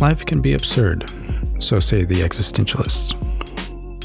[0.00, 1.10] Life can be absurd,
[1.58, 3.14] so say the existentialists.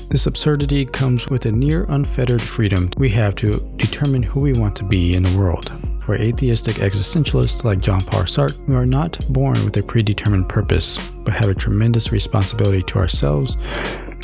[0.09, 4.75] This absurdity comes with a near unfettered freedom we have to determine who we want
[4.75, 5.71] to be in the world.
[6.01, 11.11] For atheistic existentialists like Jean Paul Sartre, we are not born with a predetermined purpose,
[11.23, 13.55] but have a tremendous responsibility to ourselves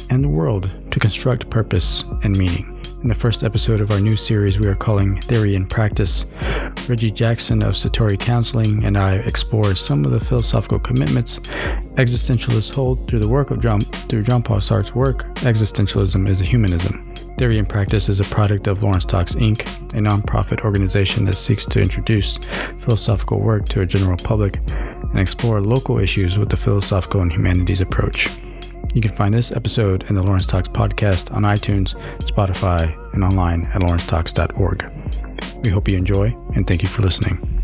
[0.10, 2.81] and the world to construct purpose and meaning.
[3.02, 6.28] In the first episode of our new series we are calling Theory and Practice,
[6.88, 11.40] Reggie Jackson of Satori Counseling and I explore some of the philosophical commitments
[11.96, 16.44] existentialists hold through the work of John through Jean Paul Sartre's work, Existentialism is a
[16.44, 17.12] Humanism.
[17.40, 19.62] Theory and Practice is a product of Lawrence Talks Inc.,
[19.94, 22.38] a nonprofit organization that seeks to introduce
[22.82, 27.82] philosophical work to a general public and explore local issues with the philosophical and humanities
[27.82, 28.30] approach.
[28.94, 33.66] You can find this episode and the Lawrence Talks podcast on iTunes, Spotify, and online
[33.68, 34.92] at lawrencetalks.org.
[35.64, 37.61] We hope you enjoy and thank you for listening.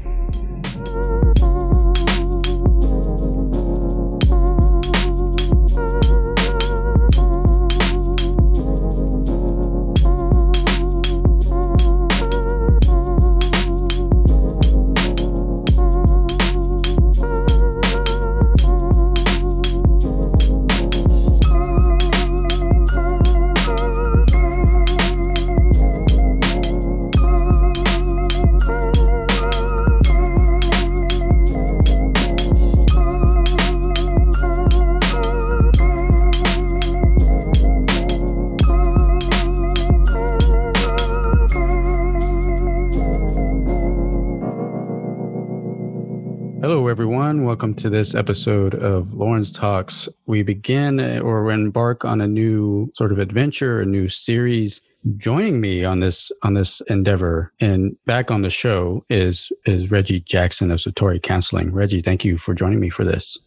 [47.77, 50.09] To this episode of Lawrence Talks.
[50.25, 54.81] We begin or embark on a new sort of adventure, a new series.
[55.15, 60.21] Joining me on this on this endeavor and back on the show is is Reggie
[60.21, 61.71] Jackson of Satori Counseling.
[61.71, 63.37] Reggie, thank you for joining me for this.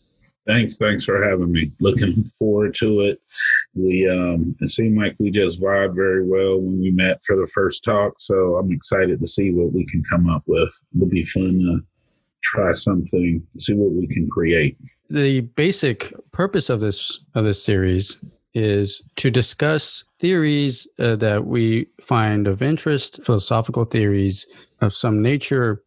[0.47, 1.73] Thanks, thanks for having me.
[1.81, 3.21] Looking forward to it.
[3.75, 7.49] We um it seemed like we just vibed very well when we met for the
[7.49, 8.15] first talk.
[8.21, 10.73] So I'm excited to see what we can come up with.
[10.95, 11.90] It'll be fun to
[12.43, 14.77] try something, see what we can create.
[15.09, 18.23] The basic purpose of this of this series
[18.55, 24.47] is to discuss theories uh, that we find of interest, philosophical theories
[24.81, 25.83] of some nature,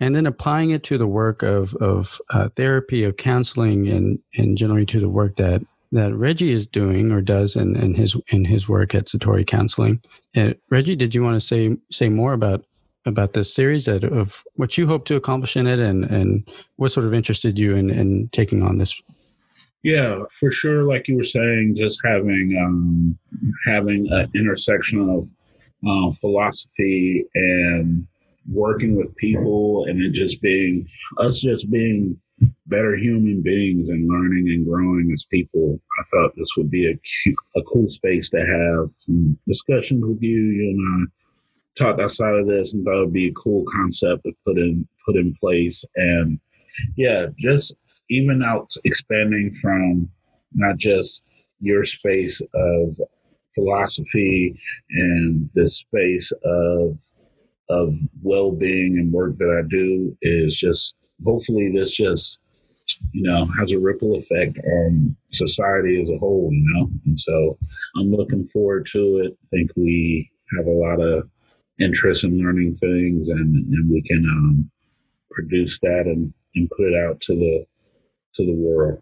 [0.00, 4.58] and then applying it to the work of of uh, therapy, of counseling, and and
[4.58, 8.44] generally to the work that that Reggie is doing or does in, in his in
[8.44, 10.02] his work at Satori Counseling.
[10.36, 12.64] Uh, Reggie, did you want to say say more about
[13.06, 17.06] about this series of what you hope to accomplish in it and, and what sort
[17.06, 19.02] of interested you in, in taking on this
[19.84, 20.84] yeah, for sure.
[20.84, 23.18] Like you were saying, just having um,
[23.66, 25.28] having an intersection of
[25.86, 28.06] uh, philosophy and
[28.50, 30.88] working with people, and it just being
[31.18, 32.18] us, just being
[32.66, 35.78] better human beings and learning and growing as people.
[36.00, 36.98] I thought this would be a
[37.54, 41.23] a cool space to have some discussions with you, you and I,
[41.76, 45.16] talked outside of this and thought it'd be a cool concept to put in put
[45.16, 45.84] in place.
[45.96, 46.38] And
[46.96, 47.74] yeah, just
[48.10, 50.08] even out expanding from
[50.54, 51.22] not just
[51.60, 53.00] your space of
[53.54, 54.58] philosophy
[54.90, 56.98] and the space of
[57.70, 62.40] of well-being and work that I do is just hopefully this just
[63.12, 67.56] you know has a ripple effect on society as a whole you know and so
[67.96, 71.28] i'm looking forward to it i think we have a lot of
[71.80, 74.70] interest in learning things and, and we can um,
[75.30, 77.66] produce that and, and put it out to the
[78.34, 79.00] to the world.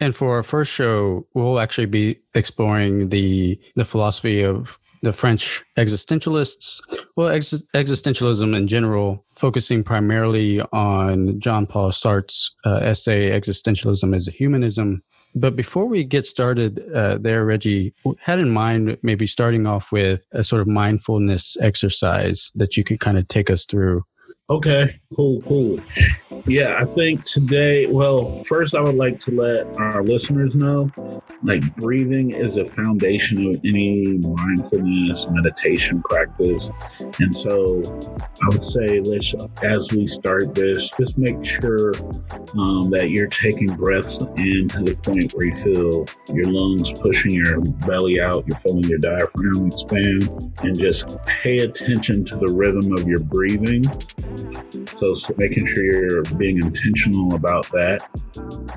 [0.00, 5.64] And for our first show, we'll actually be exploring the the philosophy of the French
[5.76, 6.80] existentialists,
[7.16, 14.28] well, ex- existentialism in general, focusing primarily on Jean Paul Sartre's uh, essay "Existentialism as
[14.28, 15.00] a Humanism,"
[15.34, 20.24] But before we get started uh, there, Reggie, had in mind maybe starting off with
[20.32, 24.04] a sort of mindfulness exercise that you could kind of take us through.
[24.50, 25.78] Okay, cool, cool.
[26.46, 30.90] Yeah, I think today, well, first I would like to let our listeners know
[31.42, 36.70] like breathing is a foundation of any mindfulness meditation practice.
[37.20, 37.82] And so
[38.42, 41.94] I would say, let's, as we start this, just make sure
[42.58, 47.32] um, that you're taking breaths in to the point where you feel your lungs pushing
[47.32, 50.28] your belly out, you're feeling your diaphragm expand,
[50.62, 53.84] and just pay attention to the rhythm of your breathing.
[54.96, 58.08] So, so making sure you're being intentional about that.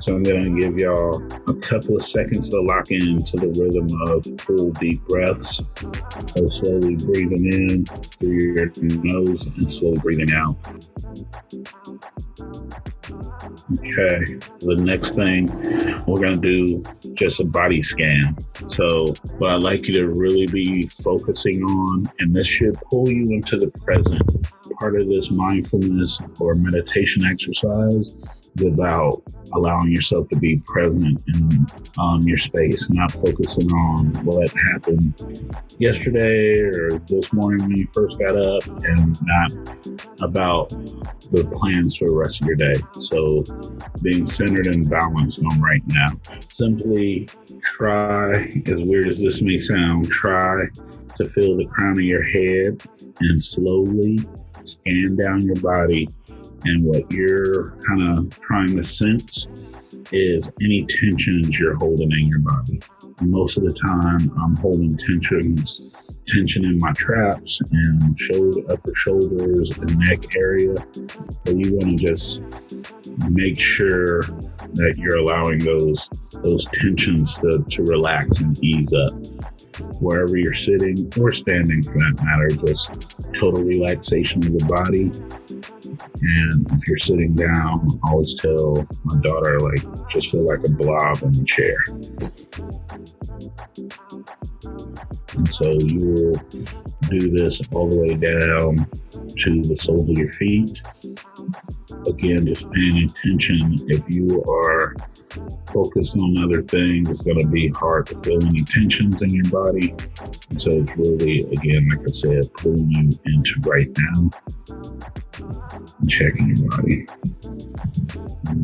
[0.02, 3.88] So I'm going to give y'all a couple of seconds to lock into the rhythm
[4.08, 5.60] of full deep breaths.
[6.34, 8.72] So slowly breathing in through your
[9.02, 10.56] nose and slowly breathing out.
[13.78, 14.38] Okay.
[14.60, 15.46] The next thing
[16.06, 16.82] we're going to do
[17.14, 18.36] just a body scan.
[18.68, 23.30] So, what I'd like you to really be focusing on, and this should pull you
[23.30, 24.22] into the present.
[24.82, 28.16] Part of this mindfulness or meditation exercise
[28.56, 31.66] is about allowing yourself to be present in
[32.00, 35.14] um, your space, not focusing on what happened
[35.78, 39.52] yesterday or this morning when you first got up, and not
[40.20, 40.70] about
[41.30, 42.74] the plans for the rest of your day.
[43.02, 43.44] So,
[44.02, 46.20] being centered and balanced on right now.
[46.48, 47.28] Simply
[47.62, 50.64] try, as weird as this may sound, try
[51.18, 52.82] to feel the crown of your head
[53.20, 54.18] and slowly
[54.64, 56.08] scan down your body
[56.64, 59.46] and what you're kind of trying to sense
[60.12, 62.80] is any tensions you're holding in your body.
[63.20, 65.92] Most of the time, I'm holding tensions,
[66.26, 70.74] tension in my traps and shoulder, upper shoulders and neck area.
[71.46, 72.42] So you want to just
[73.30, 79.14] make sure that you're allowing those those tensions to, to relax and ease up.
[80.00, 82.92] Wherever you're sitting or standing, for that matter, just
[83.32, 85.10] total relaxation of the body
[86.22, 90.70] and if you're sitting down, I always tell my daughter, like, just feel like a
[90.70, 91.78] blob in the chair.
[95.34, 96.34] And so you will
[97.08, 100.80] do this all the way down to the soles of your feet.
[102.06, 103.78] Again, just paying attention.
[103.88, 104.94] If you are
[105.72, 109.48] focused on other things, it's going to be hard to feel any tensions in your
[109.50, 109.94] body.
[110.50, 114.30] And so it's really, again, like I said, pulling you into right now
[116.00, 117.06] and checking your body.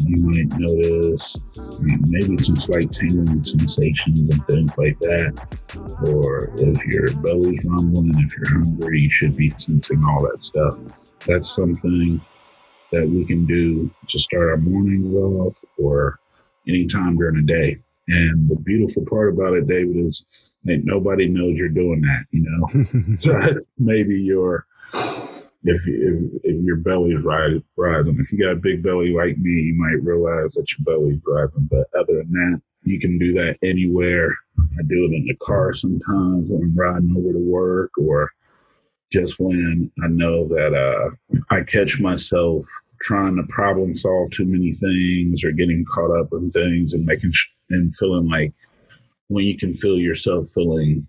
[0.05, 1.37] You might notice
[1.81, 5.33] maybe some slight tingling sensations and things like that.
[6.07, 10.79] Or if your belly's rumbling, if you're hungry, you should be sensing all that stuff.
[11.27, 12.21] That's something
[12.93, 16.19] that we can do to start our morning off or
[16.67, 17.79] anytime during the day.
[18.09, 20.25] And the beautiful part about it, David, is
[20.65, 23.17] that nobody knows you're doing that, you know?
[23.21, 24.67] so maybe your
[25.65, 28.19] if, if, if your belly is rising.
[28.21, 31.21] If you got a big belly like me, you might realize that your belly is
[31.27, 31.69] rising.
[31.71, 34.35] But other than that, you can do that anywhere.
[34.59, 38.31] I do it in the car sometimes when I'm riding over to work or
[39.11, 42.67] just when I know that uh, I catch myself
[43.01, 47.33] trying to problem solve too many things or getting caught up in things and making
[47.33, 48.53] sh- and feeling like
[49.29, 51.07] when you can feel yourself feeling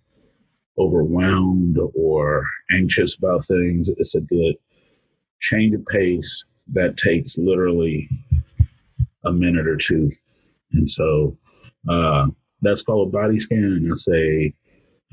[0.77, 4.55] overwhelmed or anxious about things, it's a good
[5.39, 8.09] change of pace that takes literally
[9.25, 10.11] a minute or two.
[10.73, 11.37] And so
[11.89, 12.27] uh,
[12.61, 13.63] that's called a body scan.
[13.63, 14.53] And that's a,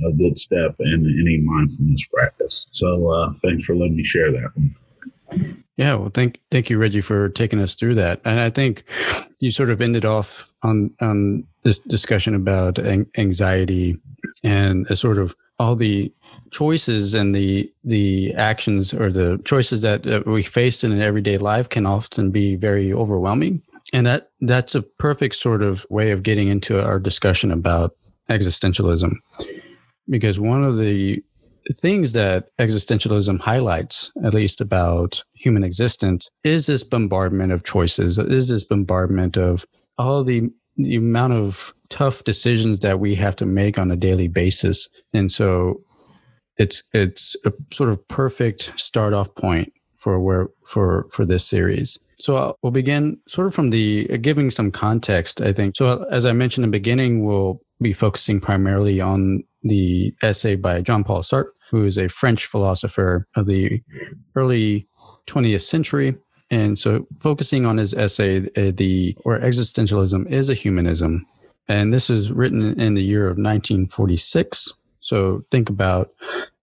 [0.05, 2.67] a good step in any mindfulness practice.
[2.73, 4.75] So uh, thanks for letting me share that one.
[5.77, 8.21] Yeah, well, thank thank you, Reggie, for taking us through that.
[8.25, 8.85] And I think
[9.41, 13.99] you sort of ended off on on this discussion about anxiety
[14.43, 16.13] and a sort of all the
[16.51, 21.69] choices and the the actions or the choices that, we face in an everyday life
[21.69, 26.49] can often be very overwhelming and that that's a perfect sort of way of getting
[26.49, 27.97] into our discussion about
[28.31, 29.15] existentialism
[30.09, 31.23] because one of the
[31.75, 38.49] things that existentialism highlights at least about human existence is this bombardment of choices is
[38.49, 39.65] this bombardment of
[39.99, 44.29] all the the amount of tough decisions that we have to make on a daily
[44.29, 44.89] basis.
[45.13, 45.83] And so
[46.57, 51.99] it's it's a sort of perfect start off point for where for for this series.
[52.19, 55.77] So I'll, we'll begin sort of from the uh, giving some context, I think.
[55.77, 60.81] So as I mentioned in the beginning, we'll be focusing primarily on the essay by
[60.81, 63.83] Jean-Paul Sartre, who is a French philosopher of the
[64.35, 64.87] early
[65.27, 66.17] 20th century
[66.51, 71.27] and so, focusing on his essay, uh, the or existentialism is a humanism,
[71.67, 74.73] and this is written in the year of 1946.
[75.01, 76.11] So, think about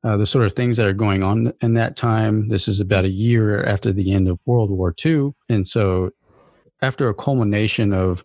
[0.03, 2.48] uh, the sort of things that are going on in that time.
[2.48, 6.12] This is about a year after the end of World War II, and so
[6.82, 8.24] after a culmination of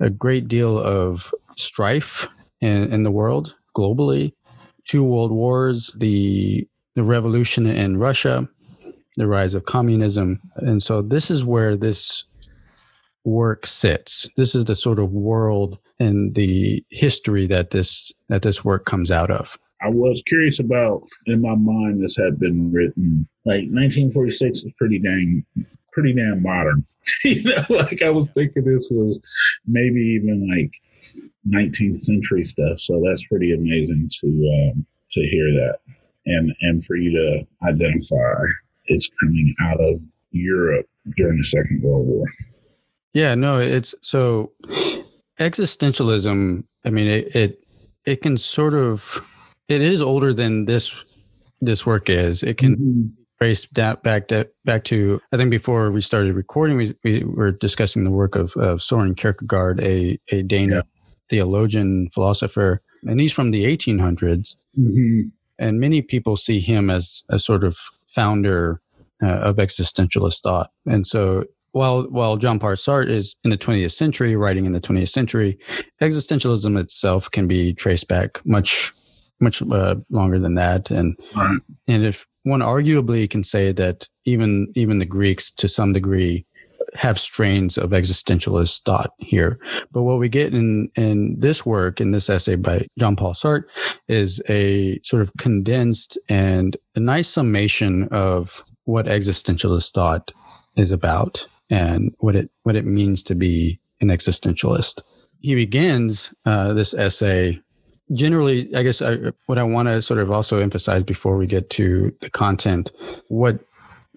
[0.00, 2.26] a great deal of strife
[2.60, 4.32] in, in the world globally,
[4.88, 8.48] two world wars, the the revolution in Russia,
[9.16, 10.40] the rise of communism.
[10.56, 12.24] And so this is where this
[13.24, 14.28] work sits.
[14.36, 19.10] This is the sort of world and the history that this that this work comes
[19.10, 19.58] out of.
[19.80, 24.98] I was curious about in my mind this had been written like 1946 is pretty
[24.98, 25.44] dang
[25.92, 26.84] pretty damn modern.
[27.24, 29.20] you know, like I was thinking this was
[29.66, 30.72] maybe even like
[31.48, 32.80] 19th century stuff.
[32.80, 35.78] So that's pretty amazing to um, to hear that
[36.28, 38.34] and and for you to identify
[38.86, 40.00] it's coming out of
[40.30, 40.86] Europe
[41.16, 42.26] during the Second World War.
[43.12, 44.52] Yeah, no, it's so
[45.40, 46.64] existentialism.
[46.84, 47.64] I mean, it it,
[48.04, 49.24] it can sort of
[49.68, 51.04] it is older than this
[51.60, 52.42] this work is.
[52.42, 53.06] It can mm-hmm.
[53.40, 57.50] trace that back to, back to I think before we started recording, we, we were
[57.50, 60.97] discussing the work of, of Soren Kierkegaard, a a Danish yeah.
[61.28, 64.56] Theologian philosopher, and he's from the 1800s.
[64.78, 65.28] Mm-hmm.
[65.58, 68.80] And many people see him as a sort of founder
[69.22, 70.70] uh, of existentialist thought.
[70.86, 74.80] And so while while Jean Paul Sartre is in the 20th century, writing in the
[74.80, 75.58] 20th century,
[76.00, 78.92] existentialism itself can be traced back much
[79.40, 80.90] much uh, longer than that.
[80.90, 81.58] And right.
[81.86, 86.46] and if one arguably can say that even even the Greeks, to some degree,
[86.94, 89.58] have strains of existentialist thought here.
[89.92, 93.64] But what we get in in this work, in this essay by Jean Paul Sartre,
[94.08, 100.32] is a sort of condensed and a nice summation of what existentialist thought
[100.76, 105.02] is about and what it what it means to be an existentialist.
[105.40, 107.60] He begins uh, this essay.
[108.14, 111.68] Generally, I guess I, what I want to sort of also emphasize before we get
[111.70, 112.90] to the content,
[113.28, 113.60] what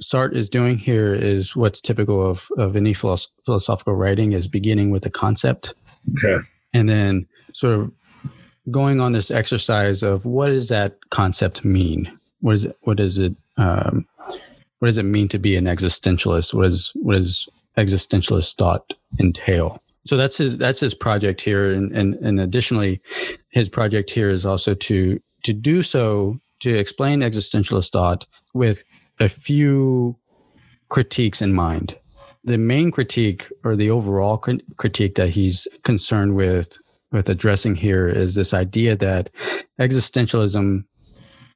[0.03, 5.05] Sartre is doing here is what's typical of, of any philosophical writing is beginning with
[5.05, 5.74] a concept.
[6.17, 6.43] Okay.
[6.74, 7.91] And then sort of
[8.70, 12.17] going on this exercise of what does that concept mean?
[12.39, 12.77] What is it?
[12.81, 13.36] What does it?
[13.58, 14.08] Um,
[14.79, 16.53] what does it mean to be an existentialist?
[16.53, 19.81] What is what does existentialist thought entail?
[20.05, 23.01] So that's his that's his project here, and and and additionally,
[23.50, 28.84] his project here is also to to do so to explain existentialist thought with
[29.22, 30.18] a few
[30.90, 31.98] critiques in mind.
[32.44, 34.38] The main critique or the overall
[34.78, 36.78] critique that he's concerned with
[37.12, 39.30] with addressing here is this idea that
[39.80, 40.84] existentialism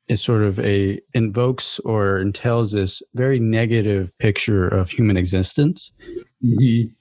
[0.07, 5.93] is sort of a invokes or entails this very negative picture of human existence
[6.43, 6.91] mm-hmm.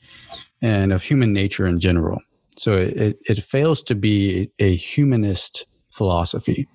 [0.62, 2.20] and of human nature in general.
[2.56, 6.68] So it, it fails to be a humanist philosophy.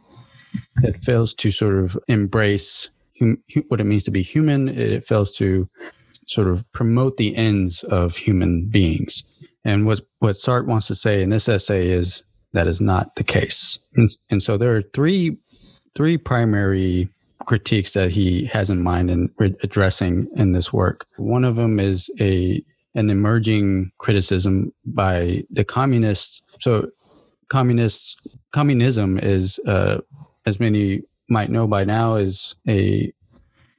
[0.83, 4.69] It fails to sort of embrace hum, what it means to be human.
[4.69, 5.69] It fails to
[6.27, 9.23] sort of promote the ends of human beings.
[9.65, 12.23] And what, what Sartre wants to say in this essay is
[12.53, 13.79] that is not the case.
[13.95, 15.37] And, and so there are three
[15.95, 17.09] three primary
[17.45, 19.29] critiques that he has in mind and
[19.63, 21.05] addressing in this work.
[21.17, 22.63] One of them is a
[22.95, 26.41] an emerging criticism by the communists.
[26.59, 26.89] So,
[27.49, 28.15] communists
[28.51, 29.99] communism is, uh,
[30.45, 33.11] as many might know by now, is a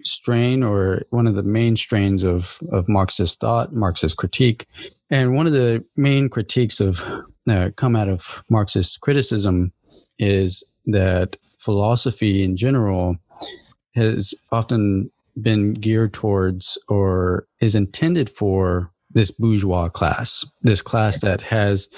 [0.03, 4.67] strain or one of the main strains of of Marxist thought, Marxist critique,
[5.11, 7.03] and one of the main critiques of
[7.49, 9.73] uh, come out of Marxist criticism
[10.19, 13.17] is that philosophy in general
[13.95, 21.41] has often been geared towards or is intended for this bourgeois class, this class that
[21.41, 21.89] has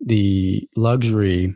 [0.00, 1.54] the luxury,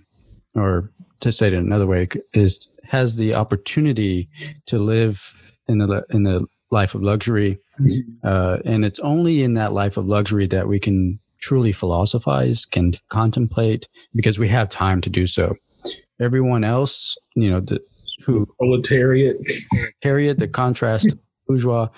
[0.54, 4.28] or to say it another way, is has the opportunity
[4.66, 5.32] to live
[5.68, 8.00] in the in the life of luxury, mm-hmm.
[8.23, 12.92] uh, and it's only in that life of luxury that we can truly philosophize, can
[13.09, 15.54] contemplate, because we have time to do so.
[16.20, 17.80] Everyone else, you know, the,
[18.25, 19.37] who proletariat,
[19.70, 21.14] proletariat, the contrast
[21.47, 21.88] bourgeois,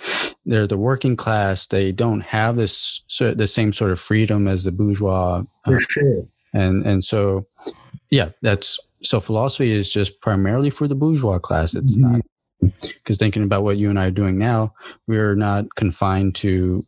[0.47, 1.67] they're the working class.
[1.67, 5.43] They don't have this the same sort of freedom as the bourgeois.
[5.65, 6.27] For uh, sure.
[6.55, 7.47] And and so,
[8.11, 11.75] yeah, that's so philosophy is just primarily for the bourgeois class.
[11.75, 12.13] It's mm-hmm.
[12.13, 12.23] not
[12.81, 14.73] because thinking about what you and I are doing now,
[15.07, 16.87] we're not confined to,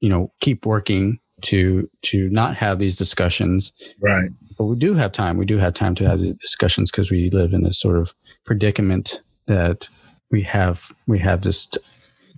[0.00, 3.72] you know, keep working to to not have these discussions.
[4.00, 5.36] Right but we do have time.
[5.36, 8.14] We do have time to have the discussions because we live in this sort of
[8.44, 9.88] predicament that
[10.30, 10.92] we have.
[11.06, 11.80] We have this t-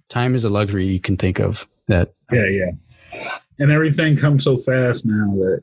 [0.09, 1.69] time is a luxury you can think of.
[1.87, 3.29] That yeah, yeah,
[3.59, 5.63] and everything comes so fast now that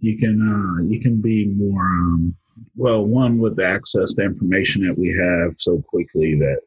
[0.00, 2.34] you can uh, you can be more um,
[2.76, 3.04] well.
[3.04, 6.60] One with the access to information that we have so quickly that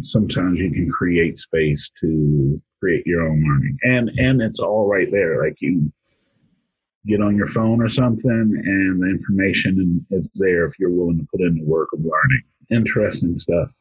[0.00, 5.10] sometimes you can create space to create your own learning, and and it's all right
[5.10, 5.42] there.
[5.42, 5.92] Like you
[7.06, 11.26] get on your phone or something and the information is there if you're willing to
[11.30, 13.74] put in the work of learning interesting stuff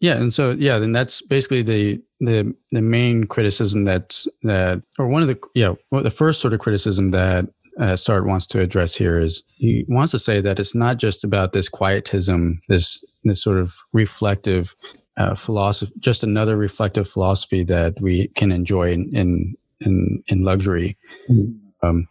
[0.00, 5.08] yeah and so yeah then that's basically the the the main criticism that's that or
[5.08, 7.46] one of the yeah the first sort of criticism that
[7.80, 11.24] uh, Sartre wants to address here is he wants to say that it's not just
[11.24, 14.76] about this quietism, this this sort of reflective
[15.16, 20.98] uh, philosophy, just another reflective philosophy that we can enjoy in in in, in luxury.
[21.30, 21.86] Mm-hmm.
[21.86, 22.08] Um,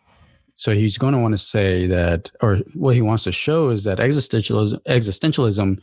[0.56, 3.84] so he's going to want to say that, or what he wants to show is
[3.84, 5.80] that existentialism, existentialism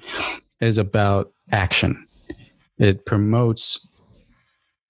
[0.60, 2.06] is about action.
[2.78, 3.85] It promotes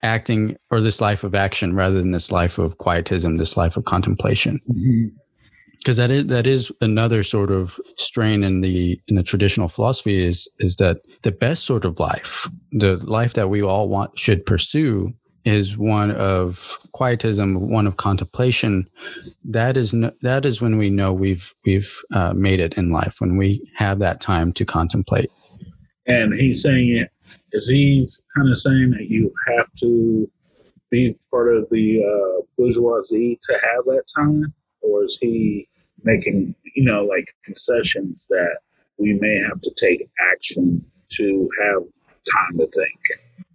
[0.03, 3.85] acting or this life of action rather than this life of quietism, this life of
[3.85, 4.59] contemplation.
[5.77, 10.23] Because that is that is another sort of strain in the in the traditional philosophy
[10.23, 14.45] is is that the best sort of life, the life that we all want should
[14.45, 15.13] pursue,
[15.45, 18.85] is one of quietism, one of contemplation.
[19.45, 23.21] That is no, that is when we know we've we've uh, made it in life
[23.21, 25.31] when we have that time to contemplate.
[26.05, 27.11] And he's saying it.
[27.53, 30.29] Is he kind of saying that you have to
[30.89, 35.67] be part of the uh, bourgeoisie to have that time, or is he
[36.03, 38.57] making you know like concessions that
[38.97, 42.99] we may have to take action to have time to think?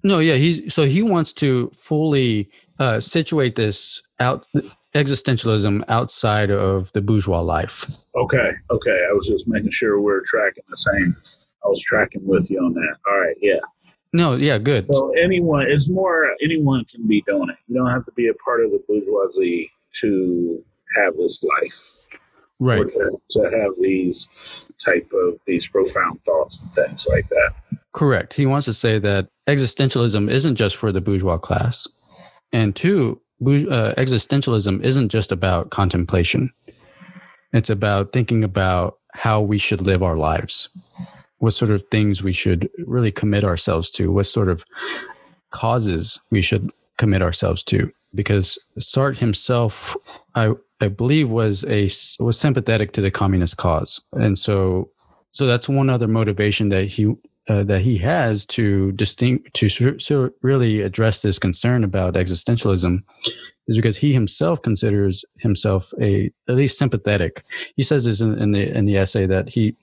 [0.05, 4.47] No, yeah, he's so he wants to fully uh, situate this out
[4.95, 7.87] existentialism outside of the bourgeois life.
[8.15, 9.07] Okay, okay.
[9.09, 11.17] I was just making sure we are tracking the same.
[11.65, 12.97] I was tracking with you on that.
[13.09, 13.61] All right, yeah.
[14.13, 14.87] No, yeah, good.
[14.93, 17.57] So anyone, it's more anyone can be doing it.
[17.67, 20.63] You don't have to be a part of the bourgeoisie to
[20.97, 21.81] have this life,
[22.61, 22.87] right?
[22.87, 24.29] To, to have these
[24.79, 27.55] type of these profound thoughts and things like that.
[27.93, 28.35] Correct.
[28.35, 31.89] He wants to say that existentialism isn't just for the bourgeois class,
[32.53, 36.53] and two, uh, existentialism isn't just about contemplation.
[37.55, 40.69] It's about thinking about how we should live our lives
[41.43, 44.65] what sort of things we should really commit ourselves to, what sort of
[45.51, 47.91] causes we should commit ourselves to.
[48.15, 49.97] Because Sartre himself,
[50.37, 51.91] I I believe, was a
[52.23, 54.91] was sympathetic to the communist cause, and so
[55.33, 57.13] so that's one other motivation that he
[57.49, 59.69] uh, that he has to distinct to
[59.99, 63.03] so really address this concern about existentialism
[63.67, 67.43] is because he himself considers himself a at least sympathetic.
[67.75, 69.75] He says this in, in the in the essay that he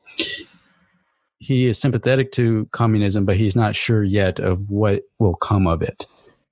[1.40, 5.82] he is sympathetic to communism, but he's not sure yet of what will come of
[5.82, 6.06] it,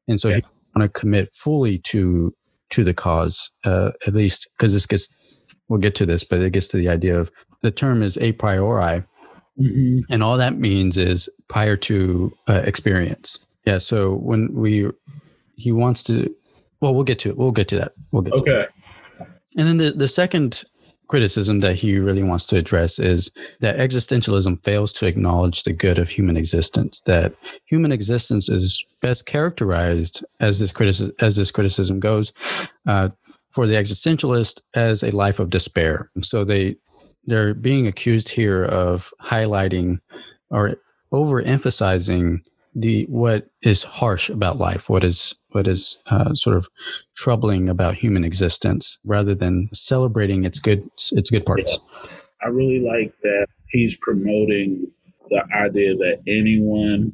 [0.07, 0.35] and so yeah.
[0.37, 0.41] he
[0.75, 2.33] want to commit fully to
[2.69, 5.09] to the cause, uh, at least because this gets
[5.67, 7.31] we'll get to this, but it gets to the idea of
[7.61, 9.03] the term is a priori,
[9.59, 9.99] mm-hmm.
[10.09, 13.39] and all that means is prior to uh, experience.
[13.65, 13.79] Yeah.
[13.79, 14.89] So when we
[15.55, 16.33] he wants to,
[16.81, 17.37] well, we'll get to it.
[17.37, 17.93] We'll get to that.
[18.11, 18.67] We'll get okay.
[19.57, 20.63] And then the the second
[21.07, 25.97] criticism that he really wants to address is that existentialism fails to acknowledge the good
[25.97, 27.01] of human existence.
[27.01, 27.33] That
[27.65, 32.33] human existence is best characterized, as this criticism as this criticism goes,
[32.85, 33.09] uh,
[33.49, 36.11] for the existentialist as a life of despair.
[36.21, 36.75] So they
[37.25, 39.99] they're being accused here of highlighting
[40.49, 40.77] or
[41.11, 42.41] overemphasizing
[42.73, 46.67] the what is harsh about life, what is what is uh, sort of
[47.15, 51.77] troubling about human existence, rather than celebrating its good its good parts.
[52.03, 52.09] Yeah.
[52.43, 54.87] I really like that he's promoting
[55.29, 57.11] the idea that anyone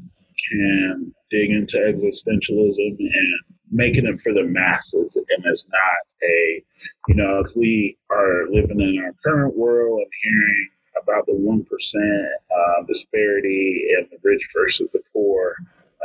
[0.49, 3.39] can dig into existentialism and
[3.71, 6.63] making it for the masses and it's not a
[7.07, 10.69] you know if we are living in our current world and hearing
[11.01, 15.55] about the 1% uh, disparity in the rich versus the poor,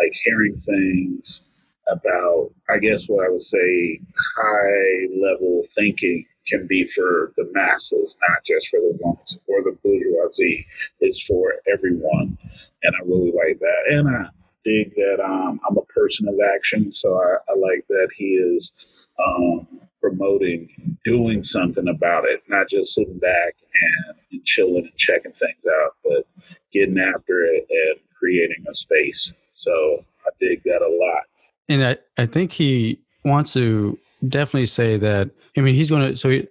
[0.01, 1.43] like hearing things
[1.91, 4.01] about, I guess what I would say,
[4.37, 9.77] high level thinking can be for the masses, not just for the ones or the
[9.83, 10.67] bourgeoisie.
[11.01, 12.39] It's for everyone.
[12.83, 13.83] And I really like that.
[13.91, 14.29] And I
[14.65, 16.93] dig that um, I'm a person of action.
[16.93, 18.73] So I, I like that he is
[19.19, 19.67] um,
[20.01, 20.69] promoting
[21.05, 25.97] doing something about it, not just sitting back and, and chilling and checking things out,
[26.05, 26.27] but
[26.73, 29.33] getting after it and creating a space.
[29.55, 31.25] So I dig that a lot.
[31.69, 35.31] And I, I think he wants to definitely say that.
[35.57, 36.17] I mean, he's going to.
[36.17, 36.49] So he,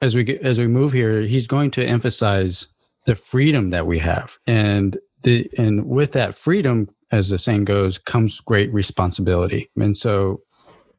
[0.00, 2.68] as we get, as we move here, he's going to emphasize
[3.06, 7.98] the freedom that we have, and the and with that freedom, as the saying goes,
[7.98, 9.70] comes great responsibility.
[9.76, 10.42] And so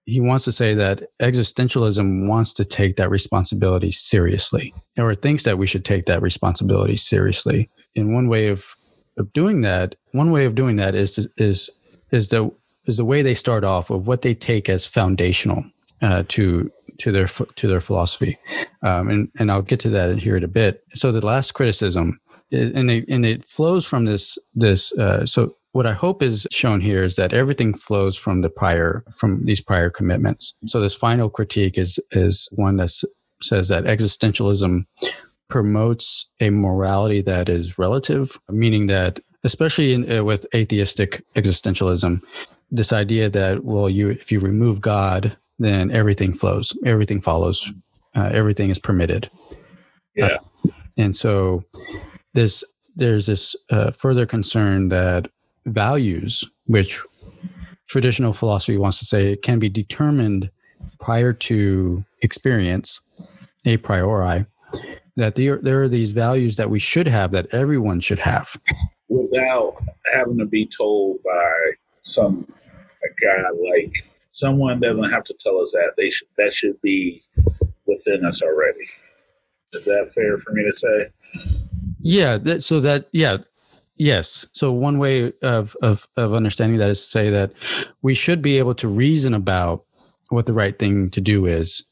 [0.05, 5.57] he wants to say that existentialism wants to take that responsibility seriously or thinks that
[5.57, 7.69] we should take that responsibility seriously.
[7.95, 8.65] And one way of,
[9.17, 11.69] of doing that, one way of doing that is is
[12.11, 12.51] is the
[12.85, 15.63] is the way they start off of what they take as foundational
[16.01, 18.37] uh, to to their to their philosophy,
[18.83, 20.83] um, and and I'll get to that here in a bit.
[20.93, 22.19] So the last criticism,
[22.51, 24.91] and it, and it flows from this this.
[24.93, 29.03] Uh, so what I hope is shown here is that everything flows from the prior,
[29.15, 30.53] from these prior commitments.
[30.65, 32.91] So this final critique is, is one that
[33.41, 34.85] says that existentialism
[35.49, 42.21] promotes a morality that is relative, meaning that especially in, uh, with atheistic existentialism,
[42.71, 47.71] this idea that, well, you, if you remove God, then everything flows, everything follows,
[48.15, 49.29] uh, everything is permitted.
[50.15, 50.37] Yeah.
[50.65, 51.63] Uh, and so
[52.33, 52.63] this,
[52.95, 55.29] there's this uh, further concern that
[55.65, 57.01] values, which
[57.87, 60.49] traditional philosophy wants to say can be determined
[60.99, 63.01] prior to experience,
[63.65, 64.45] a priori,
[65.17, 68.55] that there, there are these values that we should have that everyone should have.
[69.09, 69.75] Without
[70.13, 71.51] having to be told by
[72.03, 72.47] some
[73.03, 73.93] a guy like
[74.31, 77.23] someone doesn't have to tell us that they should that should be
[77.85, 78.87] within us already.
[79.73, 81.09] Is that fair for me to say?
[82.01, 82.37] Yeah.
[82.37, 83.37] That, so that yeah,
[83.95, 84.47] yes.
[84.53, 87.53] So one way of of of understanding that is to say that
[88.01, 89.85] we should be able to reason about
[90.29, 91.83] what the right thing to do is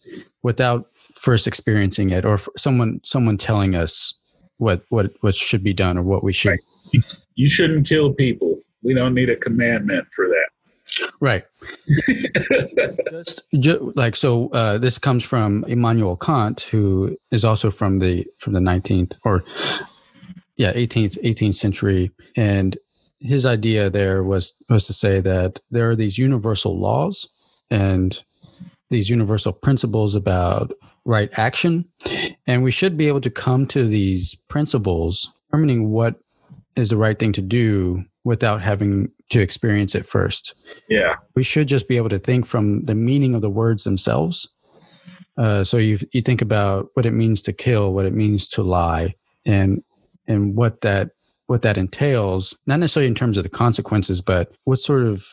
[0.44, 4.14] without first experiencing it or someone someone telling us
[4.58, 6.50] what what what should be done or what we should.
[6.50, 7.04] Right.
[7.36, 8.60] You shouldn't kill people.
[8.84, 10.50] We don't need a commandment for that.
[11.20, 11.44] Right.
[13.12, 18.26] just, just, like so, uh, this comes from Immanuel Kant, who is also from the
[18.38, 19.44] from the nineteenth or
[20.56, 22.78] yeah eighteenth eighteenth century, and
[23.20, 27.28] his idea there was was to say that there are these universal laws
[27.70, 28.24] and
[28.90, 30.72] these universal principles about
[31.06, 31.86] right action.
[32.48, 36.16] And we should be able to come to these principles, determining what
[36.76, 40.54] is the right thing to do without having to experience it first.
[40.88, 41.16] Yeah.
[41.36, 44.50] We should just be able to think from the meaning of the words themselves.
[45.38, 48.64] Uh, so you you think about what it means to kill, what it means to
[48.64, 49.16] lie,
[49.46, 49.82] and
[50.28, 51.12] and what that
[51.48, 55.26] what that entails, not necessarily in terms of the consequences, but what sort of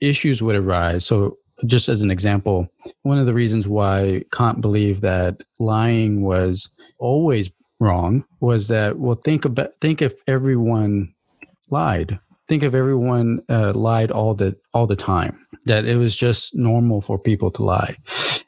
[0.00, 1.06] issues would arise.
[1.06, 2.68] So just as an example,
[3.02, 6.68] one of the reasons why Kant believed that lying was
[6.98, 11.14] always wrong was that well think about think if everyone
[11.70, 16.54] lied think of everyone uh, lied all the all the time that it was just
[16.54, 17.96] normal for people to lie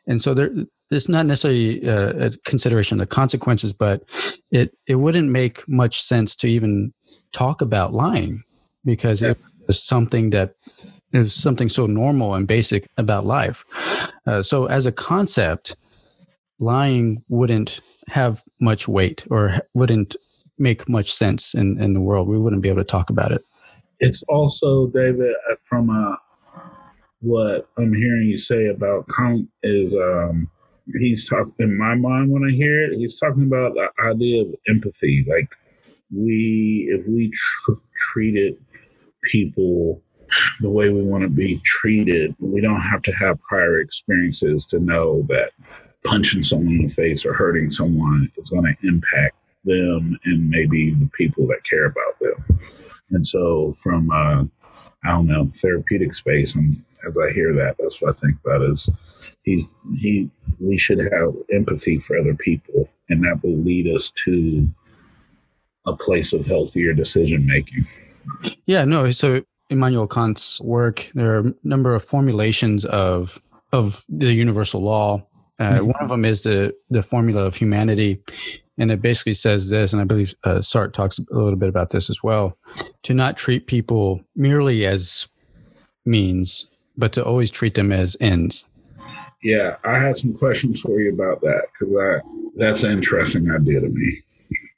[0.06, 0.50] and so there
[0.90, 4.02] it's not necessarily uh, a consideration of the consequences but
[4.50, 6.92] it it wouldn't make much sense to even
[7.32, 8.42] talk about lying
[8.84, 9.30] because yeah.
[9.30, 10.54] it was something that
[11.12, 13.64] is something so normal and basic about life.
[14.26, 15.76] Uh, so, as a concept,
[16.58, 20.16] lying wouldn't have much weight or wouldn't
[20.58, 22.28] make much sense in, in the world.
[22.28, 23.42] We wouldn't be able to talk about it.
[24.00, 26.16] It's also, David, uh, from uh,
[27.20, 30.48] what I'm hearing you say about Kant is um,
[30.98, 34.54] he's talking in my mind when I hear it, he's talking about the idea of
[34.68, 35.26] empathy.
[35.28, 35.48] Like,
[36.14, 37.80] we, if we tr-
[38.12, 38.56] treated
[39.24, 40.02] people
[40.61, 42.34] the way we want to be treated.
[42.38, 45.52] We don't have to have prior experiences to know that
[46.04, 50.94] punching someone in the face or hurting someone is going to impact them and maybe
[50.94, 52.61] the people that care about them.
[53.10, 54.44] And so, from uh,
[55.04, 58.62] I don't know therapeutic space, and as I hear that, that's what I think about
[58.62, 58.88] is
[59.42, 59.66] he's
[59.96, 64.68] he we should have empathy for other people, and that will lead us to
[65.86, 67.86] a place of healthier decision making.
[68.66, 69.10] Yeah, no.
[69.10, 73.40] So Immanuel Kant's work, there are a number of formulations of
[73.72, 75.26] of the universal law.
[75.58, 75.86] Uh, mm-hmm.
[75.86, 78.20] One of them is the the formula of humanity,
[78.78, 81.90] and it basically says this, and I believe uh, Sartre talks a little bit about
[81.90, 82.56] this as well:
[83.02, 85.26] to not treat people merely as
[86.06, 88.64] means, but to always treat them as ends.
[89.42, 92.22] Yeah, I had some questions for you about that because that
[92.56, 94.18] that's an interesting idea to me.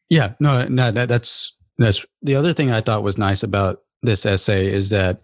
[0.08, 4.24] Yeah, no, no, that, that's that's the other thing I thought was nice about this
[4.24, 5.20] essay is that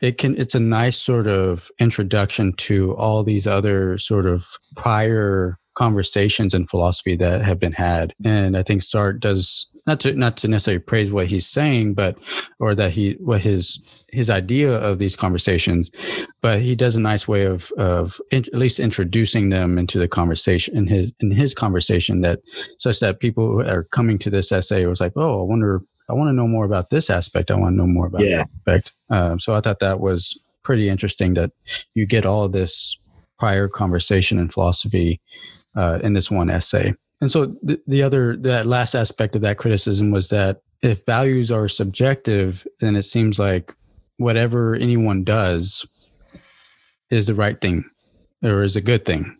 [0.00, 5.58] it can it's a nice sort of introduction to all these other sort of prior
[5.76, 10.36] conversations and philosophy that have been had and i think sartre does not to not
[10.36, 12.16] to necessarily praise what he's saying but
[12.58, 13.78] or that he what his
[14.10, 15.90] his idea of these conversations
[16.40, 20.08] but he does a nice way of of in, at least introducing them into the
[20.08, 22.40] conversation in his in his conversation that
[22.78, 26.12] such that people who are coming to this essay was like oh i wonder I
[26.12, 27.50] want to know more about this aspect.
[27.50, 28.44] I want to know more about yeah.
[28.64, 28.92] that aspect.
[29.10, 31.50] Um, so I thought that was pretty interesting that
[31.94, 32.96] you get all of this
[33.38, 35.20] prior conversation and philosophy
[35.76, 36.94] uh, in this one essay.
[37.20, 41.50] And so the, the other, that last aspect of that criticism was that if values
[41.50, 43.74] are subjective, then it seems like
[44.18, 45.86] whatever anyone does
[47.10, 47.84] is the right thing
[48.42, 49.36] or is a good thing.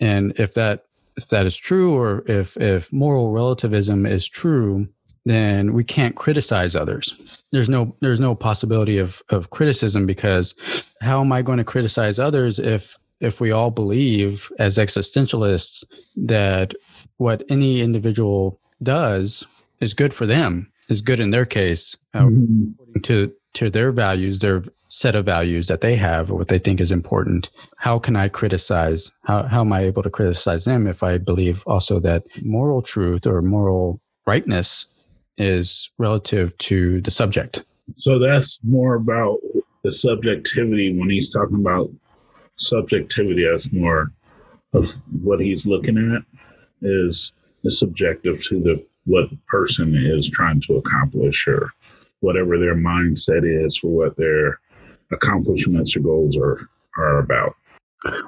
[0.00, 0.84] And if that
[1.16, 4.88] if that is true, or if if moral relativism is true,
[5.26, 7.44] then we can't criticize others.
[7.52, 10.54] There's no there's no possibility of of criticism because
[11.00, 15.84] how am I going to criticize others if if we all believe as existentialists
[16.16, 16.74] that
[17.18, 19.46] what any individual does
[19.80, 23.00] is good for them, is good in their case, uh, mm-hmm.
[23.00, 26.80] to to their values, their set of values that they have or what they think
[26.80, 27.50] is important.
[27.76, 29.10] How can I criticize?
[29.24, 33.26] How how am I able to criticize them if I believe also that moral truth
[33.26, 34.86] or moral rightness
[35.40, 37.64] is relative to the subject.
[37.96, 39.38] So that's more about
[39.82, 41.90] the subjectivity when he's talking about
[42.60, 44.12] subjectivity as more
[44.72, 44.90] of
[45.22, 46.22] what he's looking at
[46.82, 47.32] is
[47.64, 51.70] is subjective to the what the person is trying to accomplish or
[52.20, 54.60] whatever their mindset is for what their
[55.10, 57.56] accomplishments or goals are are about.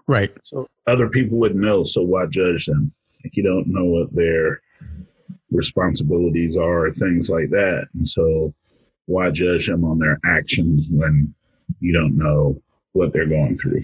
[0.07, 0.35] Right.
[0.45, 2.93] So other people would know, so why judge them?
[3.25, 4.61] Like you don't know what their
[5.51, 7.87] responsibilities are, things like that.
[7.95, 8.55] And so
[9.07, 11.35] why judge them on their actions when
[11.81, 12.61] you don't know
[12.93, 13.83] what they're going through?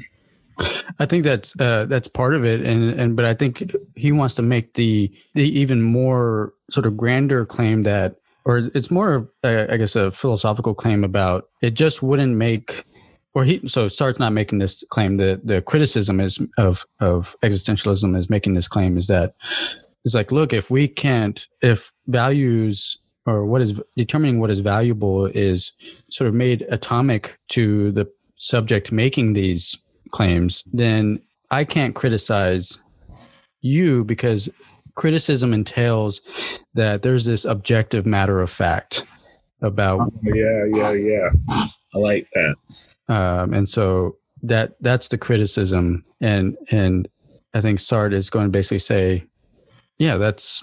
[0.99, 4.35] I think that's uh, that's part of it, and and but I think he wants
[4.37, 9.66] to make the the even more sort of grander claim that, or it's more, uh,
[9.71, 12.85] I guess, a philosophical claim about it just wouldn't make,
[13.35, 15.16] or he so Sartre's not making this claim.
[15.16, 19.35] The the criticism is of of existentialism is making this claim is that
[20.05, 25.27] it's like, look, if we can't, if values or what is determining what is valuable
[25.27, 25.73] is
[26.11, 29.77] sort of made atomic to the subject making these
[30.11, 32.79] claims, then I can't criticize
[33.61, 34.49] you because
[34.94, 36.21] criticism entails
[36.75, 39.05] that there's this objective matter of fact
[39.62, 41.29] about oh, yeah yeah yeah.
[41.94, 43.14] I like that.
[43.14, 46.05] Um, and so that that's the criticism.
[46.21, 47.09] And and
[47.55, 49.25] i think Sartre is going to basically say
[49.99, 50.62] yeah that's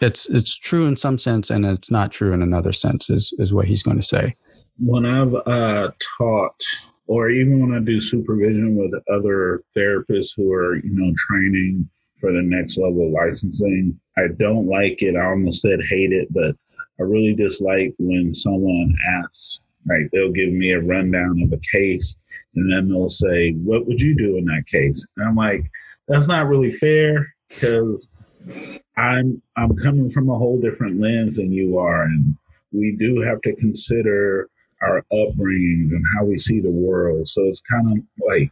[0.00, 3.52] it's it's true in some sense and it's not true in another sense is is
[3.52, 4.36] what he's going to say.
[4.78, 6.62] When i've uh, taught
[7.08, 11.88] or even when I do supervision with other therapists who are, you know, training
[12.20, 15.16] for the next level of licensing, I don't like it.
[15.16, 16.54] I almost said hate it, but
[17.00, 22.14] I really dislike when someone asks, like they'll give me a rundown of a case
[22.54, 25.06] and then they'll say, What would you do in that case?
[25.16, 25.70] And I'm like,
[26.08, 28.06] that's not really fair because
[28.96, 32.36] I'm I'm coming from a whole different lens than you are and
[32.72, 34.50] we do have to consider
[34.82, 37.28] our upbringing and how we see the world.
[37.28, 38.50] So it's kind of like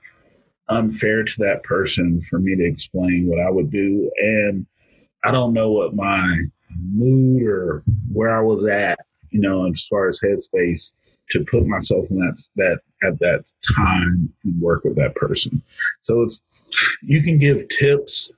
[0.69, 4.11] unfair to that person for me to explain what I would do.
[4.19, 4.67] And
[5.25, 6.39] I don't know what my
[6.93, 8.99] mood or where I was at,
[9.31, 10.93] you know, as far as headspace
[11.31, 15.63] to put myself in that that at that time and work with that person.
[16.03, 16.41] So it's
[17.03, 18.31] you can give tips,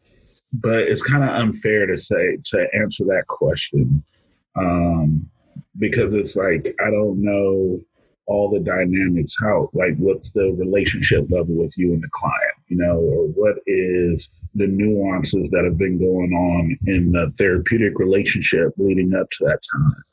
[0.52, 4.02] but it's kind of unfair to say to answer that question.
[4.56, 5.28] Um,
[5.78, 7.80] because it's like I don't know
[8.26, 12.76] all the dynamics how like what's the relationship level with you and the client you
[12.76, 18.72] know or what is the nuances that have been going on in the therapeutic relationship
[18.76, 20.04] leading up to that time?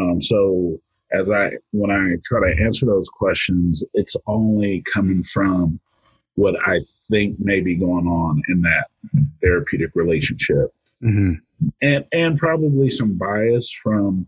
[0.00, 0.80] Um, so
[1.12, 5.78] as i when i try to answer those questions it's only coming from
[6.34, 8.86] what i think may be going on in that
[9.40, 10.74] therapeutic relationship.
[11.02, 11.34] Mm-hmm.
[11.82, 14.26] and and probably some bias from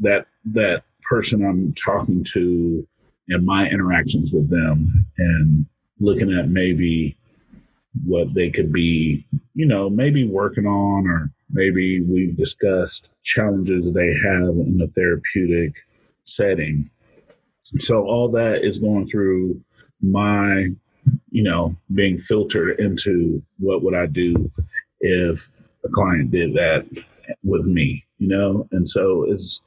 [0.00, 2.86] that that person I'm talking to
[3.28, 5.66] and my interactions with them and
[6.00, 7.16] looking at maybe
[8.04, 14.12] what they could be, you know, maybe working on or maybe we've discussed challenges they
[14.14, 15.74] have in the therapeutic
[16.24, 16.90] setting.
[17.78, 19.60] So all that is going through
[20.00, 20.68] my,
[21.30, 24.50] you know, being filtered into what would I do
[25.00, 25.48] if
[25.84, 26.86] a client did that
[27.42, 28.66] with me, you know?
[28.72, 29.62] And so it's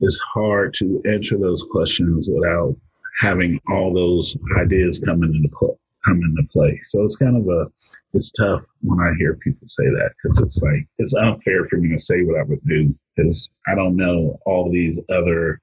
[0.00, 2.76] it's hard to answer those questions without
[3.20, 5.74] having all those ideas come into play
[6.06, 6.80] come into play.
[6.84, 7.66] So it's kind of a
[8.12, 11.90] it's tough when I hear people say that because it's like it's unfair for me
[11.90, 15.60] to say what I would do because I don't know all these other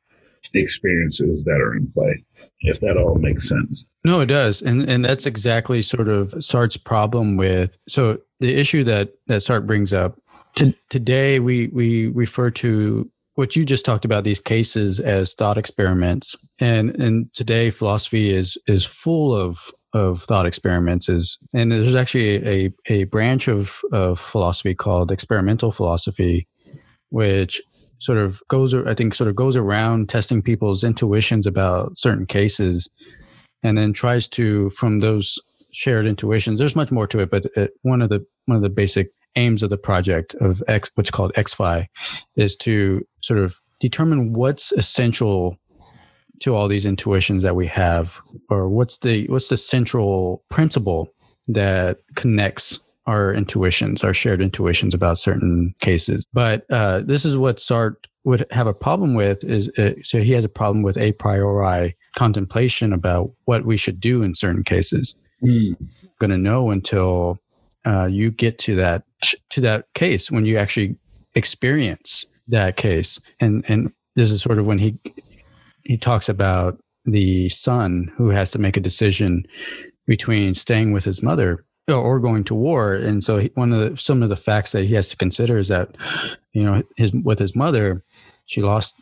[0.53, 2.23] experiences that are in play.
[2.61, 3.85] If that all makes sense.
[4.03, 7.75] No, it does, and and that's exactly sort of Sartre's problem with.
[7.87, 10.19] So the issue that that Sartre brings up
[10.55, 15.57] to, today, we we refer to what you just talked about these cases as thought
[15.57, 16.35] experiments.
[16.59, 22.47] And and today philosophy is is full of of thought experiments is and there's actually
[22.47, 26.47] a a branch of of philosophy called experimental philosophy
[27.09, 27.61] which
[27.99, 32.89] sort of goes i think sort of goes around testing people's intuitions about certain cases
[33.61, 35.37] and then tries to from those
[35.71, 38.69] shared intuitions there's much more to it but it, one of the one of the
[38.69, 41.89] basic aims of the project of X, what's called X-Phi,
[42.35, 45.57] is to sort of determine what's essential
[46.39, 51.09] to all these intuitions that we have, or what's the what's the central principle
[51.47, 56.25] that connects our intuitions, our shared intuitions about certain cases.
[56.33, 60.31] But uh, this is what Sartre would have a problem with is uh, so he
[60.31, 65.15] has a problem with a priori contemplation about what we should do in certain cases.
[65.41, 65.75] Mm.
[66.19, 67.39] Going to know until
[67.85, 69.03] uh, you get to that
[69.49, 70.95] to that case when you actually
[71.35, 74.97] experience that case and and this is sort of when he
[75.83, 79.45] he talks about the son who has to make a decision
[80.05, 82.93] between staying with his mother or going to war.
[82.93, 85.57] And so he, one of the, some of the facts that he has to consider
[85.57, 85.95] is that,
[86.53, 88.03] you know, his, with his mother,
[88.45, 88.95] she lost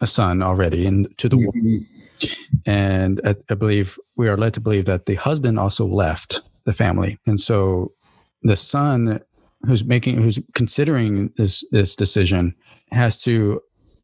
[0.00, 1.52] a son already and to the war.
[2.66, 6.72] And I, I believe we are led to believe that the husband also left the
[6.72, 7.18] family.
[7.26, 7.92] And so
[8.42, 9.20] the son
[9.62, 12.54] who's making, who's considering this, this decision
[12.92, 13.60] has to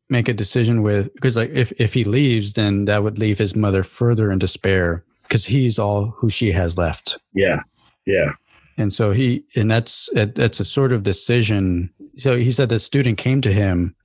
[0.08, 3.56] make a decision with, because like if, if he leaves, then that would leave his
[3.56, 7.18] mother further in despair because he's all who she has left.
[7.34, 7.62] Yeah.
[8.04, 8.32] Yeah.
[8.78, 11.90] And so he, and that's, that's a sort of decision.
[12.18, 13.96] So he said the student came to him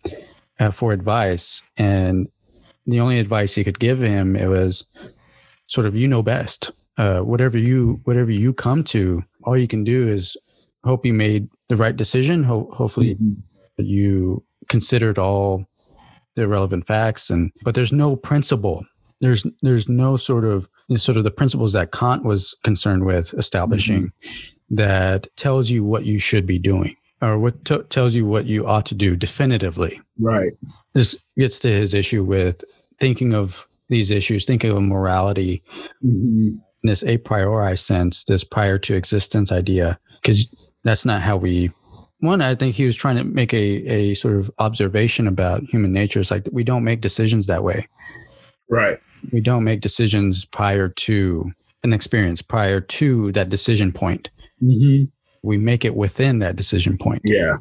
[0.59, 2.29] uh, for advice and
[2.87, 4.85] the only advice he could give him, it was
[5.67, 9.83] sort of, you know best, uh, whatever you, whatever you come to, all you can
[9.83, 10.37] do is
[10.83, 12.43] hope you made the right decision.
[12.43, 13.33] Ho- hopefully mm-hmm.
[13.77, 15.65] you considered all
[16.35, 18.85] the relevant facts and, but there's no principle.
[19.19, 24.07] There's, there's no sort of sort of the principles that Kant was concerned with establishing
[24.07, 24.75] mm-hmm.
[24.75, 28.65] that tells you what you should be doing or what t- tells you what you
[28.65, 30.01] ought to do definitively.
[30.19, 30.53] Right.
[30.93, 32.63] This gets to his issue with
[32.99, 35.63] thinking of these issues, thinking of morality
[36.03, 36.57] mm-hmm.
[36.83, 41.71] In this a priori sense, this prior to existence idea, because that's not how we.
[42.19, 45.91] One, I think he was trying to make a, a sort of observation about human
[45.91, 46.19] nature.
[46.19, 47.87] It's like we don't make decisions that way.
[48.69, 48.99] Right
[49.31, 51.51] we don't make decisions prior to
[51.83, 54.29] an experience, prior to that decision point.
[54.61, 55.05] Mm-hmm.
[55.43, 57.21] We make it within that decision point.
[57.25, 57.57] Yeah.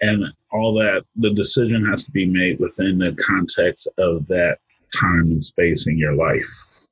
[0.00, 4.58] And all that, the decision has to be made within the context of that
[4.98, 6.46] time and space in your life.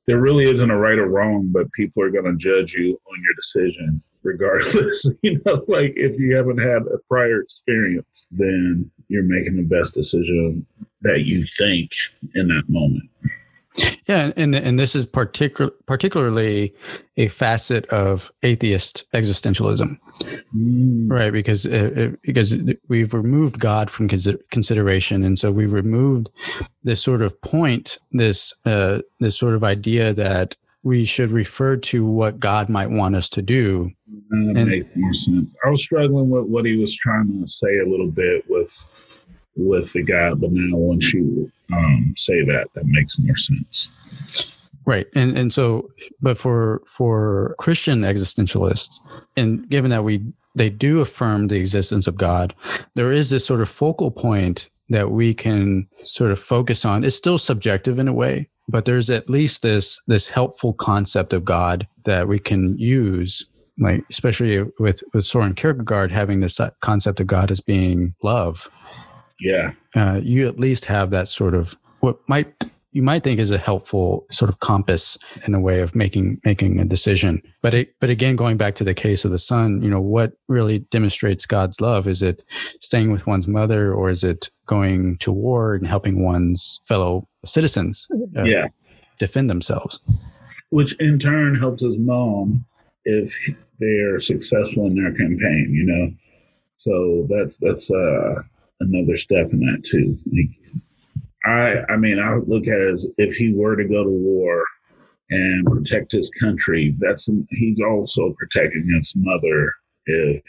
[0.09, 3.23] There really isn't a right or wrong, but people are going to judge you on
[3.23, 5.05] your decision regardless.
[5.21, 9.93] you know, like if you haven't had a prior experience, then you're making the best
[9.93, 10.65] decision
[11.03, 11.91] that you think
[12.33, 13.07] in that moment.
[13.75, 16.73] Yeah, and and this is particular particularly
[17.17, 19.99] a facet of atheist existentialism,
[20.55, 21.11] mm.
[21.11, 21.31] right?
[21.31, 26.29] Because it, uh, it, uh, because we've removed God from consideration, and so we've removed
[26.83, 32.05] this sort of point, this uh, this sort of idea that we should refer to
[32.05, 33.91] what God might want us to do.
[34.29, 35.51] That and, makes more sense.
[35.63, 38.73] I was struggling with what he was trying to say a little bit with
[39.55, 43.89] with the guy, but now once you um, say that, that makes more sense.
[44.85, 48.99] Right, and and so, but for for Christian existentialists,
[49.37, 50.23] and given that we
[50.55, 52.55] they do affirm the existence of God,
[52.95, 57.03] there is this sort of focal point that we can sort of focus on.
[57.03, 61.45] It's still subjective in a way, but there's at least this this helpful concept of
[61.45, 63.45] God that we can use
[63.79, 68.69] like especially with with Soren Kierkegaard having this concept of God as being love
[69.39, 69.71] yeah.
[69.95, 72.53] Uh, you at least have that sort of what might
[72.91, 76.79] you might think is a helpful sort of compass in a way of making making
[76.79, 77.41] a decision.
[77.61, 80.33] But it, but again, going back to the case of the son, you know, what
[80.47, 82.07] really demonstrates God's love?
[82.07, 82.43] Is it
[82.79, 88.07] staying with one's mother, or is it going to war and helping one's fellow citizens?
[88.35, 88.67] Uh, yeah,
[89.19, 90.01] defend themselves.
[90.69, 92.65] Which in turn helps his mom
[93.05, 93.35] if
[93.79, 95.71] they're successful in their campaign.
[95.71, 96.11] You know,
[96.77, 98.41] so that's that's uh
[98.79, 100.17] another step in that too.
[101.45, 104.63] I I mean I look at it as if he were to go to war
[105.29, 109.73] and protect his country, that's he's also protecting his mother
[110.05, 110.41] if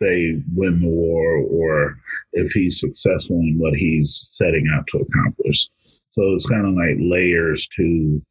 [0.00, 1.98] they win the war or
[2.32, 5.68] if he's successful in what he's setting out to accomplish.
[6.10, 8.22] So it's kind of like layers to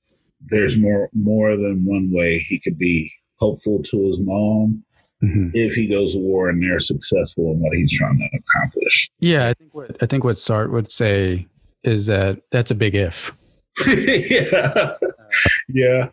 [0.45, 4.83] there's more more than one way he could be helpful to his mom
[5.23, 5.49] Mm-hmm.
[5.55, 9.09] if he goes to war and they're successful in what he's trying to accomplish.
[9.19, 11.47] Yeah, I think what I think what Sartre would say
[11.83, 13.31] is that that's a big if.
[13.87, 14.93] yeah,
[15.69, 16.09] yeah.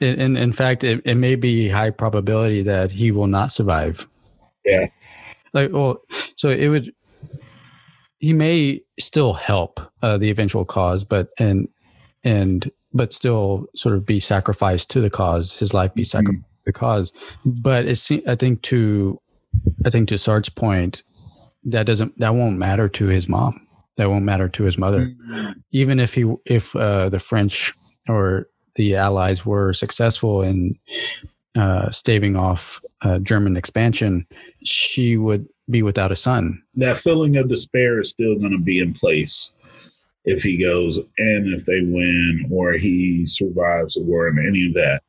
[0.00, 4.06] In, in, in fact, it, it may be high probability that he will not survive.
[4.64, 4.86] Yeah.
[5.52, 6.02] Like, well,
[6.34, 6.92] so it would.
[8.18, 11.68] He may still help uh, the eventual cause, but and
[12.24, 15.58] and but still sort of be sacrificed to the cause.
[15.58, 16.18] His life be mm-hmm.
[16.18, 17.12] sacrificed the cause.
[17.44, 19.20] But it's, I think to,
[19.84, 21.02] I think to Sartre's point,
[21.64, 23.66] that doesn't, that won't matter to his mom.
[23.96, 25.06] That won't matter to his mother.
[25.06, 25.52] Mm-hmm.
[25.72, 27.72] Even if he, if uh, the French
[28.08, 30.78] or the Allies were successful in
[31.56, 34.26] uh, staving off uh, German expansion,
[34.62, 36.62] she would be without a son.
[36.74, 39.50] That feeling of despair is still going to be in place
[40.26, 44.74] if he goes and if they win or he survives the war and any of
[44.74, 45.00] that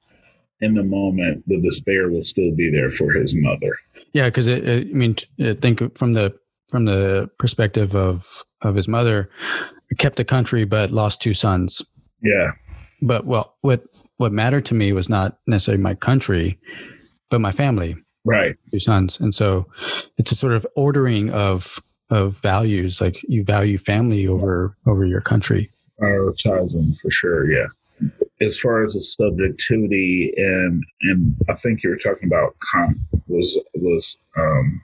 [0.62, 3.78] in the moment, the despair will still be there for his mother.
[4.14, 6.36] Yeah, because I mean, uh, think from the
[6.70, 9.30] from the perspective of of his mother,
[9.98, 11.82] kept the country but lost two sons.
[12.22, 12.52] Yeah.
[13.02, 13.84] But well, what
[14.18, 16.60] what mattered to me was not necessarily my country,
[17.30, 17.96] but my family.
[18.26, 18.56] Right.
[18.72, 19.68] Two sons, and so
[20.18, 21.80] it's a sort of ordering of
[22.10, 23.00] of values.
[23.00, 25.72] Like you value family over over your country.
[26.02, 27.50] Prioritizing for sure.
[27.50, 27.68] Yeah.
[28.40, 32.56] As far as the subjectivity and and I think you were talking about
[33.28, 34.82] was was um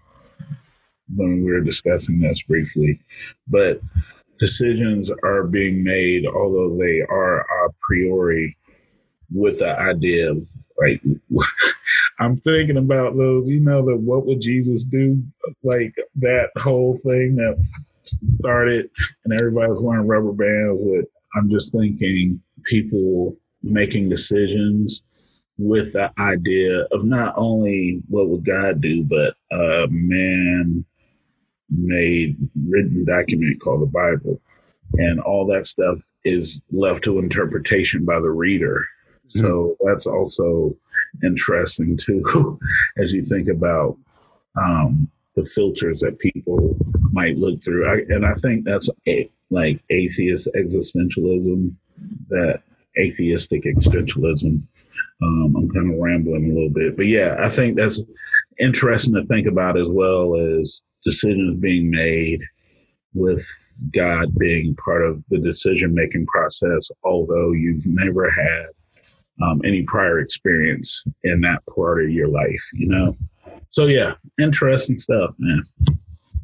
[1.15, 2.99] when we were discussing this briefly,
[3.47, 3.79] but
[4.39, 8.57] decisions are being made, although they are a priori
[9.31, 10.47] with the idea of
[10.79, 11.01] like
[12.19, 15.21] I'm thinking about those, you know, that what would Jesus do?
[15.63, 17.63] Like that whole thing that
[18.39, 18.89] started
[19.23, 25.03] and everybody was wearing rubber bands with I'm just thinking people making decisions
[25.57, 30.83] with the idea of not only what would God do, but a man
[31.69, 32.37] made
[32.67, 34.41] written document called the Bible.
[34.95, 38.85] And all that stuff is left to interpretation by the reader.
[39.27, 39.39] Mm-hmm.
[39.39, 40.75] So that's also
[41.23, 42.59] interesting too,
[42.97, 43.97] as you think about
[44.55, 46.77] um, the filters that people
[47.11, 47.87] might look through.
[47.87, 51.73] I, and I think that's a, like atheist existentialism,
[52.29, 52.61] that
[52.97, 54.61] atheistic existentialism.
[55.21, 58.01] Um, I'm kind of rambling a little bit, but yeah, I think that's
[58.59, 62.41] interesting to think about as well as decisions being made
[63.13, 63.45] with
[63.91, 68.65] God being part of the decision making process, although you've never had
[69.41, 73.17] um, any prior experience in that part of your life, you know?
[73.71, 75.63] So, yeah, interesting stuff, man.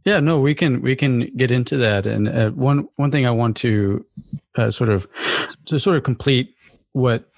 [0.05, 2.05] Yeah, no, we can we can get into that.
[2.05, 4.05] And uh, one one thing I want to
[4.55, 5.07] uh, sort of
[5.65, 6.55] to sort of complete
[6.93, 7.29] what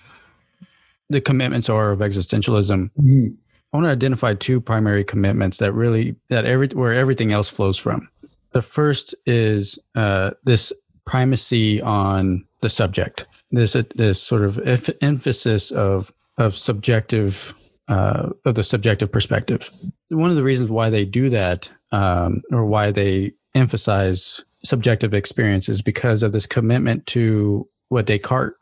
[1.10, 2.90] the commitments are of existentialism.
[3.00, 3.28] Mm-hmm.
[3.74, 7.78] I want to identify two primary commitments that really that every where everything else flows
[7.78, 8.10] from.
[8.52, 10.74] The first is uh, this
[11.06, 13.28] primacy on the subject.
[13.52, 14.60] This this sort of
[15.02, 17.54] emphasis of of subjective
[17.88, 19.70] uh, of the subjective perspective.
[20.10, 25.82] One of the reasons why they do that, um, or why they emphasize subjective experiences
[25.82, 28.56] because of this commitment to what Descartes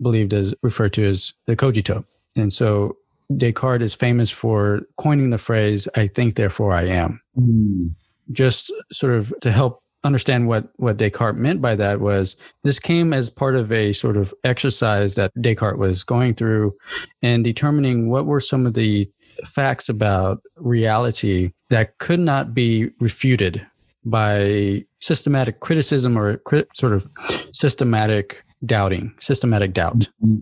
[0.00, 2.04] believed as referred to as the cogito.
[2.36, 2.96] And so
[3.34, 7.94] Descartes is famous for coining the phrase "I think, therefore I am." Mm
[8.32, 13.12] just sort of to help understand what what Descartes meant by that was this came
[13.12, 16.74] as part of a sort of exercise that Descartes was going through
[17.22, 19.10] and determining what were some of the
[19.44, 23.66] facts about reality that could not be refuted
[24.04, 26.40] by systematic criticism or
[26.74, 27.08] sort of
[27.52, 30.08] systematic doubting, systematic doubt.
[30.24, 30.38] Mm-hmm.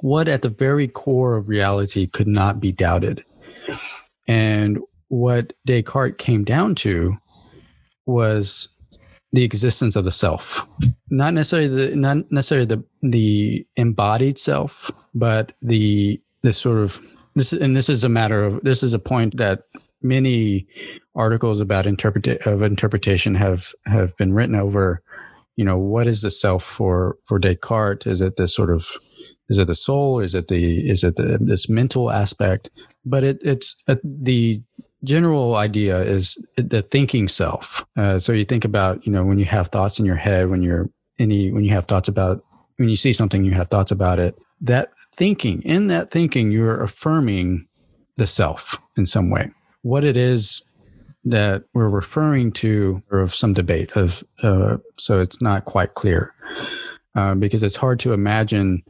[0.00, 3.22] What at the very core of reality could not be doubted.
[4.26, 4.78] And
[5.08, 7.16] what Descartes came down to
[8.06, 8.74] was
[9.32, 10.66] the existence of the self,
[11.10, 17.00] not necessarily the not necessarily the the embodied self, but the the sort of
[17.34, 19.62] this and this is a matter of this is a point that
[20.02, 20.66] many
[21.14, 25.02] articles about interpret of interpretation have have been written over
[25.56, 28.88] you know what is the self for for descartes is it this sort of
[29.48, 32.70] is it the soul is it the is it the, this mental aspect
[33.04, 34.62] but it it's uh, the
[35.04, 37.84] general idea is the thinking self.
[37.96, 40.62] Uh, so you think about, you know, when you have thoughts in your head, when
[40.62, 42.42] you're any, when you have thoughts about,
[42.76, 44.36] when you see something, you have thoughts about it.
[44.60, 47.66] That thinking, in that thinking, you're affirming
[48.16, 49.50] the self in some way.
[49.82, 50.62] What it is
[51.24, 56.34] that we're referring to, or of some debate of, uh, so it's not quite clear,
[57.14, 58.82] uh, because it's hard to imagine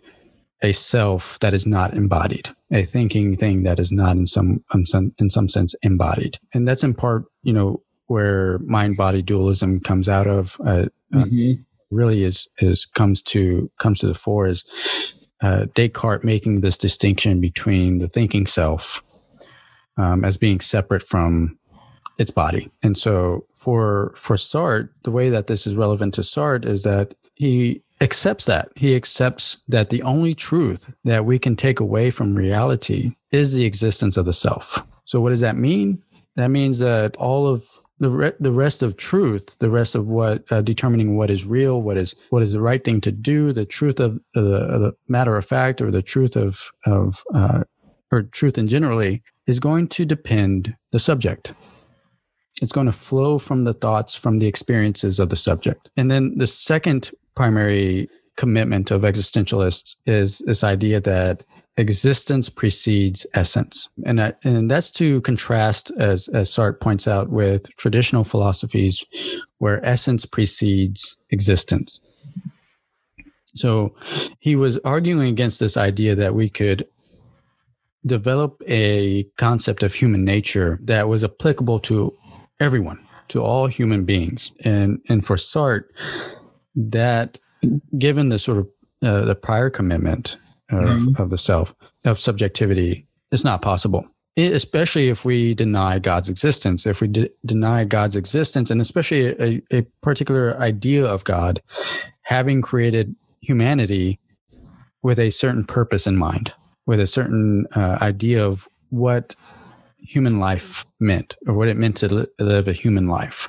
[0.63, 4.87] a self that is not embodied, a thinking thing that is not in some, in
[4.87, 9.81] some in some sense embodied, and that's in part, you know, where mind body dualism
[9.81, 10.57] comes out of.
[10.65, 11.51] Uh, uh mm-hmm.
[11.53, 14.65] uh, really is is comes to comes to the fore is
[15.45, 19.05] uh, Descartes making this distinction between the thinking self
[19.99, 21.59] um, as being separate from
[22.17, 22.71] its body.
[22.83, 27.15] And so for for Sartre, the way that this is relevant to Sartre is that
[27.35, 28.71] he accepts that.
[28.75, 33.67] He accepts that the only truth that we can take away from reality is the
[33.67, 34.83] existence of the self.
[35.05, 36.03] So, what does that mean?
[36.37, 37.65] That means that all of
[38.01, 41.81] the re- the rest of truth, the rest of what uh, determining what is real,
[41.81, 44.93] what is what is the right thing to do, the truth of, the, of the
[45.07, 47.63] matter of fact, or the truth of of uh,
[48.11, 51.55] or truth in generally, is going to depend the subject.
[52.63, 55.91] It's going to flow from the thoughts, from the experiences of the subject.
[55.97, 61.45] And then the second primary commitment of existentialists is this idea that
[61.77, 63.89] existence precedes essence.
[64.05, 69.05] And, that, and that's to contrast, as, as Sartre points out, with traditional philosophies
[69.59, 72.01] where essence precedes existence.
[73.57, 73.95] So
[74.41, 76.87] he was arguing against this idea that we could
[78.07, 82.17] develop a concept of human nature that was applicable to
[82.61, 84.53] everyone, to all human beings.
[84.65, 85.85] And, and for Sartre,
[86.75, 87.39] that
[87.97, 88.69] given the sort of
[89.03, 90.37] uh, the prior commitment
[90.71, 91.23] of, mm-hmm.
[91.23, 94.07] of the self, of subjectivity, it's not possible.
[94.37, 99.27] It, especially if we deny God's existence, if we de- deny God's existence, and especially
[99.27, 101.63] a, a particular idea of God
[102.23, 104.19] having created humanity
[105.03, 106.55] with a certain purpose in mind,
[106.87, 109.37] with a certain uh, idea of what
[109.99, 113.49] human life meant or what it meant to li- live a human life.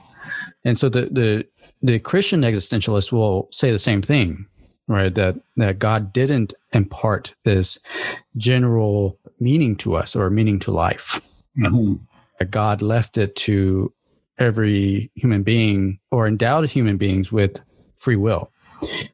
[0.64, 1.46] And so the, the,
[1.82, 4.46] the Christian existentialists will say the same thing,
[4.88, 5.14] right?
[5.14, 7.80] That, that God didn't impart this
[8.38, 11.22] general meaning to us or meaning to life.
[11.58, 12.04] Mm-hmm.
[12.40, 13.94] That God left it to
[14.38, 17.62] every human being or endowed human beings with
[17.96, 18.52] free will.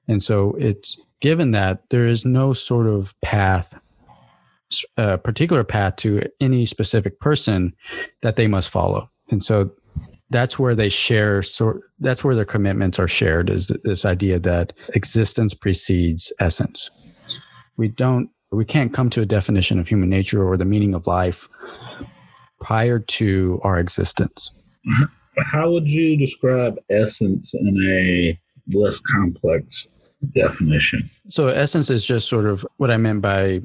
[0.08, 3.80] And so it's given that there is no sort of path,
[4.98, 7.74] a particular path to any specific person
[8.22, 9.10] that they must follow.
[9.30, 9.72] And so
[10.32, 14.74] that's where they share sort that's where their commitments are shared is this idea that
[14.96, 16.90] existence precedes essence.
[17.78, 21.08] We don't we can't come to a definition of human nature or the meaning of
[21.08, 21.48] life
[22.60, 24.54] prior to our existence.
[24.88, 25.42] Mm-hmm.
[25.44, 28.40] How would you describe essence in a
[28.74, 29.88] less complex
[30.34, 31.10] definition.
[31.28, 33.62] So essence is just sort of what I meant by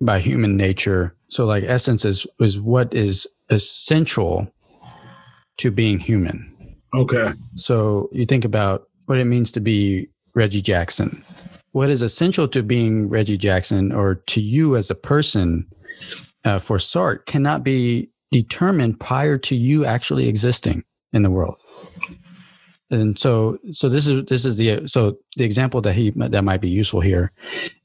[0.00, 1.14] by human nature.
[1.28, 4.52] So like essence is is what is essential
[5.60, 6.46] to being human.
[6.94, 7.32] Okay.
[7.54, 11.24] So you think about what it means to be Reggie Jackson.
[11.72, 15.66] What is essential to being Reggie Jackson or to you as a person
[16.44, 21.56] uh, for Sartre cannot be determined prior to you actually existing in the world
[22.90, 26.60] and so so this is this is the so the example that he that might
[26.60, 27.32] be useful here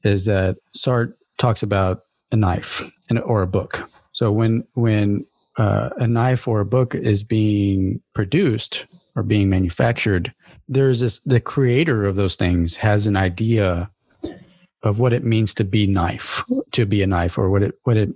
[0.02, 2.00] is that Sartre talks about
[2.32, 3.88] a knife and or a book.
[4.12, 5.26] So when when
[5.56, 10.34] uh, a knife or a book is being produced or being manufactured,
[10.68, 13.90] there's this the creator of those things has an idea
[14.82, 16.42] of what it means to be knife,
[16.72, 18.10] to be a knife, or what it what it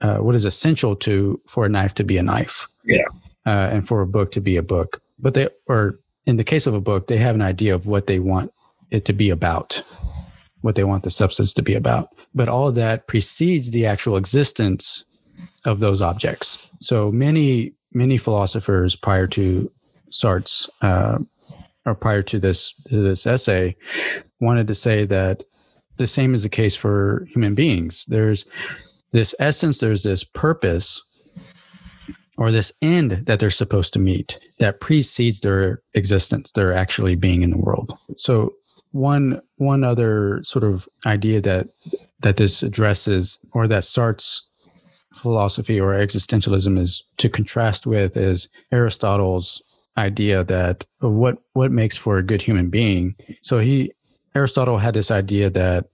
[0.00, 2.66] uh, what is essential to for a knife to be a knife.
[2.84, 3.04] Yeah.
[3.46, 6.66] Uh, and for a book to be a book, but they or in the case
[6.66, 8.52] of a book, they have an idea of what they want
[8.90, 9.82] it to be about,
[10.62, 12.08] what they want the substance to be about.
[12.34, 15.04] But all of that precedes the actual existence
[15.64, 16.70] of those objects.
[16.80, 19.70] So many, many philosophers prior to
[20.10, 21.18] Sartre's, uh,
[21.86, 23.76] or prior to this to this essay,
[24.40, 25.42] wanted to say that
[25.96, 28.04] the same is the case for human beings.
[28.08, 28.46] There's
[29.12, 31.02] this essence, there's this purpose
[32.36, 37.42] or this end that they're supposed to meet that precedes their existence, their actually being
[37.42, 37.96] in the world.
[38.16, 38.54] So
[38.90, 41.68] one one other sort of idea that
[42.20, 44.48] that this addresses or that Sartre's
[45.14, 49.62] philosophy or existentialism is to contrast with is Aristotle's
[49.96, 53.14] idea that what what makes for a good human being.
[53.42, 53.92] So he
[54.34, 55.86] Aristotle had this idea that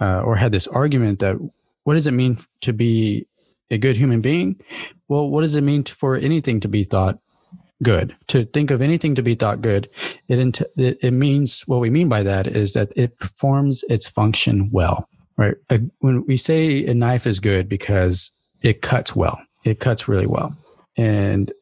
[0.00, 1.36] uh, or had this argument that
[1.84, 3.26] what does it mean to be
[3.70, 4.60] a good human being?
[5.08, 7.18] Well, what does it mean for anything to be thought
[7.82, 8.16] good?
[8.28, 9.90] To think of anything to be thought good,
[10.28, 15.08] it, it, means what we mean by that is that it performs its function well,
[15.36, 15.56] right?
[15.98, 18.30] When we say a knife is good because
[18.64, 20.56] it cuts well, it cuts really well.
[20.96, 21.52] And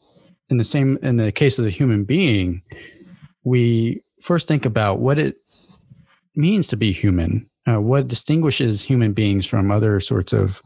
[0.48, 2.62] in the same, in the case of the human being,
[3.44, 5.36] we first think about what it
[6.34, 10.60] means to be human uh, what distinguishes human beings from other sorts of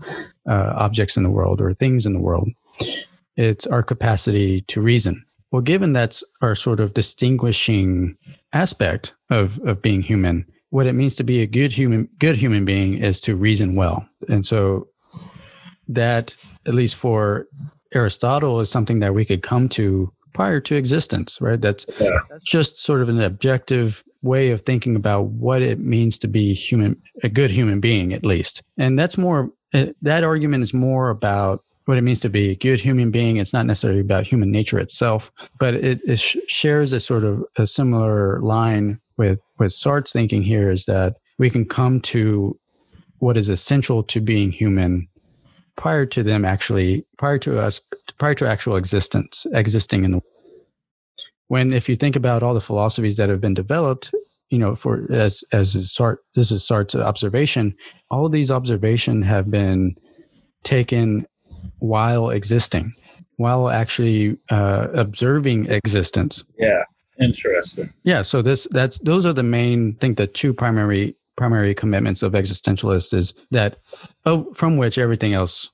[0.48, 2.48] uh, objects in the world or things in the world?
[3.36, 5.24] It's our capacity to reason.
[5.50, 8.16] Well, given that's our sort of distinguishing
[8.52, 12.64] aspect of, of being human, what it means to be a good human good human
[12.64, 14.08] being is to reason well.
[14.28, 14.88] And so
[15.88, 17.46] that, at least for
[17.94, 21.60] Aristotle, is something that we could come to prior to existence, right?
[21.60, 22.18] That's yeah.
[22.44, 27.00] just sort of an objective way of thinking about what it means to be human,
[27.22, 28.62] a good human being, at least.
[28.76, 32.56] And that's more, uh, that argument is more about what it means to be a
[32.56, 33.36] good human being.
[33.36, 37.44] It's not necessarily about human nature itself, but it, it sh- shares a sort of
[37.56, 42.58] a similar line with, with Sartre's thinking here is that we can come to
[43.18, 45.08] what is essential to being human
[45.76, 47.80] prior to them actually, prior to us,
[48.18, 50.20] prior to actual existence, existing in the
[51.48, 54.12] when if you think about all the philosophies that have been developed
[54.50, 57.74] you know, for as as Sartre, this is Sartre's observation.
[58.10, 59.96] All these observations have been
[60.62, 61.26] taken
[61.78, 62.94] while existing,
[63.36, 66.44] while actually uh, observing existence.
[66.58, 66.84] Yeah,
[67.20, 67.92] interesting.
[68.04, 69.96] Yeah, so this that's those are the main.
[69.96, 73.78] I think the two primary primary commitments of existentialists is that
[74.24, 75.70] oh, from which everything else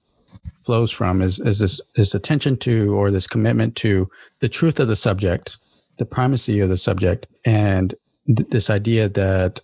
[0.64, 4.08] flows from is is this this attention to or this commitment to
[4.40, 5.56] the truth of the subject,
[5.98, 7.94] the primacy of the subject, and
[8.26, 9.60] th- this idea that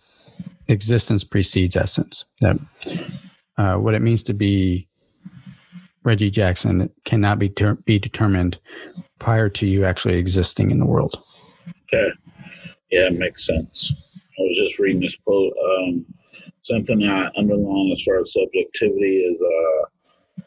[0.69, 2.25] existence precedes essence.
[2.41, 2.59] That
[3.57, 4.89] uh, what it means to be
[6.05, 8.59] Reggie Jackson cannot be ter- be determined
[9.19, 11.23] prior to you actually existing in the world.
[11.93, 12.11] Okay,
[12.91, 13.93] yeah, makes sense.
[14.39, 15.53] I was just reading this quote.
[15.65, 16.07] Um,
[16.63, 20.43] something I underline as far as subjectivity is uh,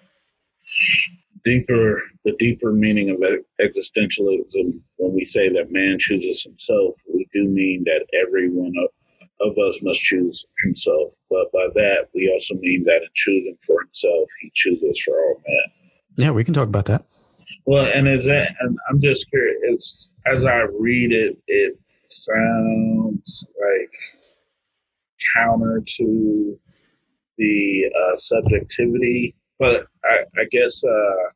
[1.43, 2.01] deeper.
[2.23, 3.17] The deeper meaning of
[3.59, 4.79] existentialism.
[4.97, 9.79] When we say that man chooses himself, we do mean that everyone of, of us
[9.81, 11.13] must choose himself.
[11.31, 15.41] But by that, we also mean that in choosing for himself, he chooses for all
[15.47, 15.95] men.
[16.17, 17.05] Yeah, we can talk about that.
[17.65, 18.49] Well, and is that?
[18.59, 19.57] And I'm just curious.
[19.63, 21.79] It's, as I read it, it
[22.11, 23.93] sounds like
[25.35, 26.59] counter to
[27.37, 29.35] the uh, subjectivity.
[29.59, 31.29] But I, I guess uh,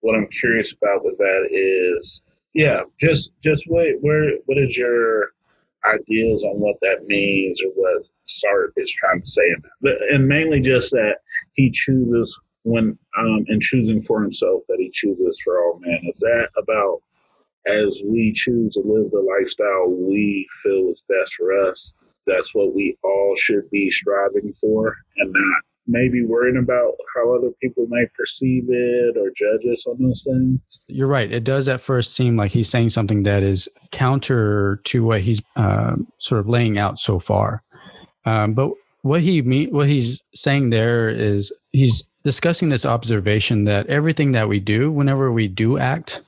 [0.00, 2.22] what I'm curious about with that is,
[2.54, 3.96] yeah, just just wait.
[4.00, 5.32] Where what is your
[5.86, 9.42] ideas on what that means or what Sartre is trying to say
[9.82, 9.96] that?
[10.10, 11.16] And mainly just that
[11.54, 16.00] he chooses when um, in choosing for himself that he chooses for all men.
[16.10, 17.00] Is that about
[17.66, 21.92] as we choose to live the lifestyle we feel is best for us,
[22.26, 27.50] that's what we all should be striving for and not maybe worrying about how other
[27.62, 30.60] people may perceive it or judge us on those things.
[30.88, 31.30] You're right.
[31.30, 35.42] It does at first seem like he's saying something that is counter to what he's
[35.54, 37.62] uh, sort of laying out so far.
[38.24, 43.86] Um, but what he mean, what he's saying there is he's discussing this observation that
[43.86, 46.20] everything that we do, whenever we do act,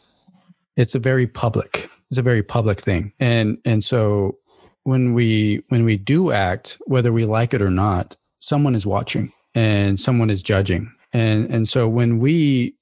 [0.79, 3.13] it's a very public it's a very public thing.
[3.21, 4.39] And and so
[4.85, 9.33] when we when we do act whether we like it or not someone is watching
[9.55, 10.91] and someone is judging.
[11.13, 12.75] And and so when we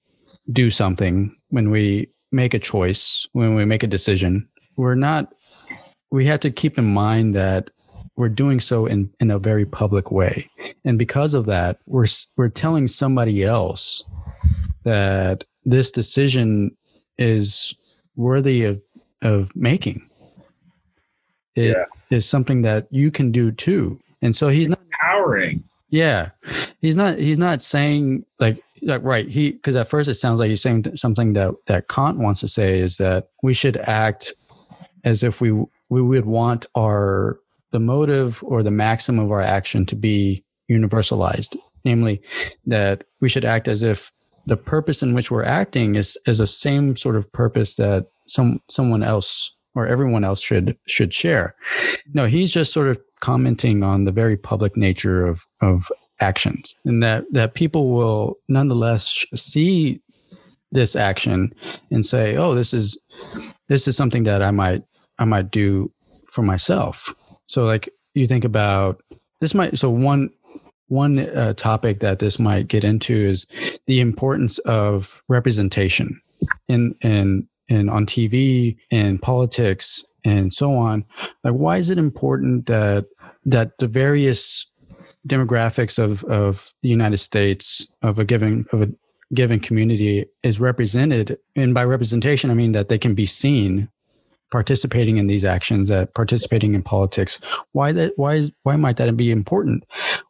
[0.53, 5.33] do something when we make a choice when we make a decision we're not
[6.11, 7.71] we have to keep in mind that
[8.17, 10.49] we're doing so in, in a very public way.
[10.85, 14.05] And because of that we're we're telling somebody else
[14.85, 16.77] that this decision
[17.19, 17.75] is
[18.17, 18.83] worthy of
[19.23, 20.09] of making.
[21.55, 22.17] It yeah.
[22.17, 24.01] is something that you can do too.
[24.21, 25.65] And so he's not empowering.
[25.89, 26.31] Yeah.
[26.81, 30.51] He's not he's not saying like like right, he because at first it sounds like
[30.51, 34.35] he's saying something that that Kant wants to say is that we should act
[35.05, 35.53] as if we
[35.89, 37.39] we would want our
[37.73, 41.57] the motive or the maxim of our action to be universalized
[41.87, 42.21] namely
[42.67, 44.13] that we should act as if
[44.47, 48.61] the purpose in which we're acting is is the same sort of purpose that some
[48.71, 51.55] someone else or everyone else should should share.
[52.15, 55.91] No, he's just sort of commenting on the very public nature of of
[56.21, 60.01] actions and that that people will nonetheless see
[60.73, 61.55] this action
[61.91, 62.99] and say, "Oh, this is
[63.69, 64.83] this is something that I might
[65.19, 65.93] I might do
[66.29, 67.15] for myself."
[67.47, 69.03] So like you think about
[69.41, 70.31] this might so one
[70.89, 73.47] one uh, topic that this might get into is
[73.87, 76.21] the importance of representation
[76.69, 81.05] in in in on TV and politics and so on.
[81.45, 83.07] Like, why is it important that
[83.45, 84.71] that the various
[85.27, 88.89] demographics of of the United States of a given of a
[89.35, 93.89] given community is represented, and by representation, I mean that they can be seen
[94.51, 97.39] participating in these actions, uh, participating in politics.
[97.73, 98.13] Why that?
[98.17, 99.85] Why is why might that be important?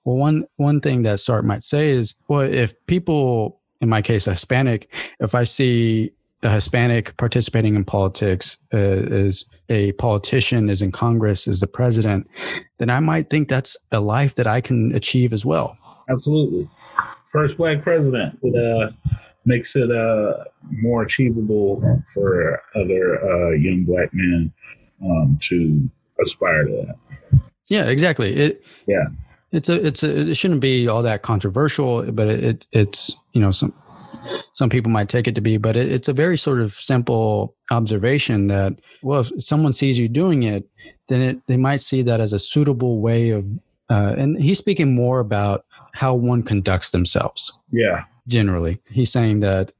[0.05, 4.25] Well, one one thing that Sartre might say is, well, if people, in my case,
[4.25, 4.91] Hispanic,
[5.21, 6.13] if I see
[6.43, 12.29] a Hispanic participating in politics, uh, is a politician, is in Congress, is the president,
[12.79, 15.77] then I might think that's a life that I can achieve as well.
[16.09, 16.71] Absolutely.
[17.33, 18.91] First black president uh,
[19.47, 24.53] makes it uh, more achievable for other uh, young black men
[25.05, 25.89] um, to
[26.23, 27.41] aspire to that.
[27.69, 28.35] Yeah, exactly.
[28.35, 29.07] It yeah,
[29.53, 33.41] it's a it's a it shouldn't be all that controversial, but it, it it's you
[33.41, 33.73] know some
[34.53, 37.55] some people might take it to be, but it, it's a very sort of simple
[37.71, 40.69] observation that well, if someone sees you doing it,
[41.09, 43.45] then it, they might see that as a suitable way of.
[43.89, 47.57] Uh, and he's speaking more about how one conducts themselves.
[47.71, 48.81] Yeah, generally.
[48.89, 49.73] He's saying that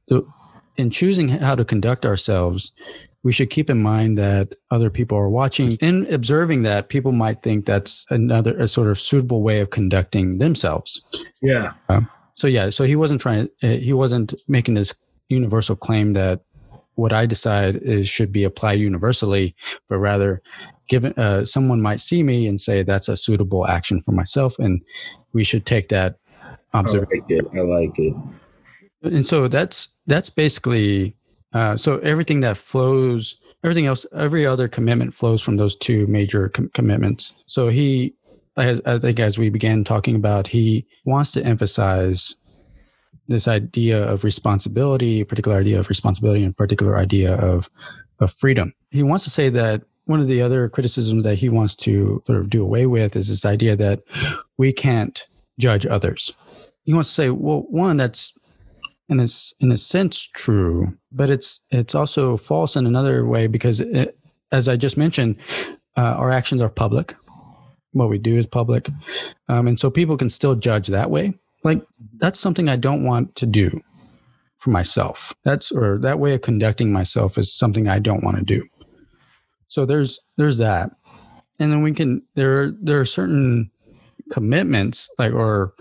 [0.77, 2.71] in choosing how to conduct ourselves,
[3.23, 5.73] we should keep in mind that other people are watching.
[5.81, 10.37] In observing that, people might think that's another a sort of suitable way of conducting
[10.37, 11.01] themselves.
[11.41, 11.73] Yeah.
[11.89, 13.49] Um, so yeah, so he wasn't trying.
[13.63, 14.93] Uh, he wasn't making this
[15.27, 16.41] universal claim that
[16.95, 19.55] what I decide is should be applied universally,
[19.89, 20.41] but rather,
[20.87, 24.81] given uh, someone might see me and say that's a suitable action for myself, and
[25.33, 26.17] we should take that
[26.77, 27.25] observation.
[27.29, 27.45] I like it.
[27.57, 28.15] I like it.
[29.03, 31.15] And so that's that's basically
[31.53, 36.49] uh, so everything that flows, everything else, every other commitment flows from those two major
[36.49, 37.35] com- commitments.
[37.45, 38.13] So he,
[38.57, 42.35] I, I think, as we began talking about, he wants to emphasize
[43.27, 47.69] this idea of responsibility, a particular idea of responsibility, and a particular idea of
[48.19, 48.73] of freedom.
[48.89, 52.39] He wants to say that one of the other criticisms that he wants to sort
[52.39, 54.01] of do away with is this idea that
[54.57, 55.27] we can't
[55.59, 56.33] judge others.
[56.87, 58.33] He wants to say, well, one, that's
[59.09, 63.81] and it's in a sense true, but it's it's also false in another way because,
[63.81, 64.17] it,
[64.53, 65.35] as I just mentioned,
[65.97, 67.13] uh, our actions are public.
[67.91, 68.89] What we do is public,
[69.49, 71.33] um, and so people can still judge that way.
[71.61, 71.81] Like
[72.19, 73.81] that's something I don't want to do
[74.57, 75.35] for myself.
[75.43, 78.65] That's or that way of conducting myself is something I don't want to do.
[79.67, 80.91] So there's there's that,
[81.59, 83.71] and then we can there there are certain
[84.31, 85.73] commitments like or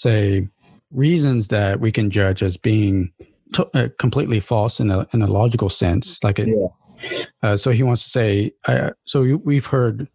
[0.00, 0.48] say
[0.90, 3.12] reasons that we can judge as being
[3.52, 6.22] to, uh, completely false in a in a logical sense.
[6.22, 7.24] Like, it, yeah.
[7.42, 8.52] uh, so he wants to say.
[8.66, 10.08] Uh, so we've heard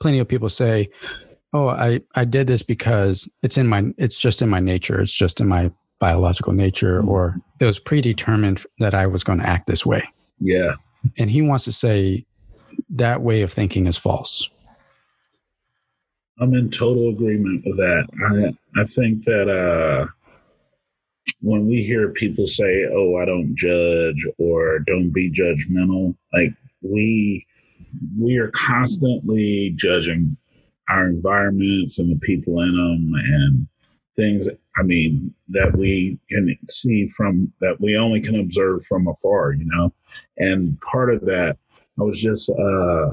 [0.00, 0.90] plenty of people say,
[1.52, 5.00] "Oh, I I did this because it's in my it's just in my nature.
[5.00, 7.08] It's just in my biological nature, mm-hmm.
[7.08, 10.02] or it was predetermined that I was going to act this way."
[10.40, 10.74] Yeah,
[11.18, 12.24] and he wants to say
[12.88, 14.48] that way of thinking is false.
[16.40, 18.06] I'm in total agreement with that.
[18.76, 20.06] I I think that uh
[21.42, 27.46] when we hear people say, "Oh, I don't judge" or "Don't be judgmental," like we
[28.18, 30.36] we are constantly judging
[30.88, 33.66] our environments and the people in them and
[34.16, 39.52] things i mean that we can see from that we only can observe from afar
[39.52, 39.92] you know
[40.38, 41.56] and part of that
[41.98, 43.10] i was just uh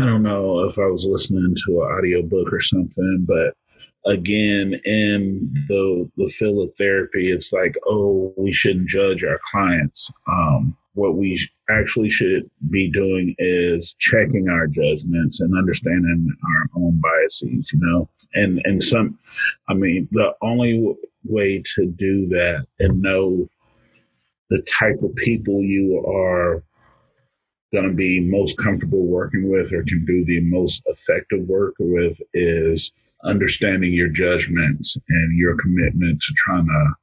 [0.00, 3.54] i don't know if i was listening to an audiobook or something but
[4.06, 10.10] again in the the field of therapy it's like oh we shouldn't judge our clients.
[10.28, 17.00] Um, what we actually should be doing is checking our judgments and understanding our own
[17.02, 18.08] biases you know?
[18.34, 19.18] And and some
[19.68, 23.48] i mean the only way to do that and know
[24.50, 26.62] the type of people you are
[27.72, 32.20] going to be most comfortable working with or can do the most effective work with
[32.32, 32.92] is
[33.24, 36.94] understanding your judgments and your commitment to trying to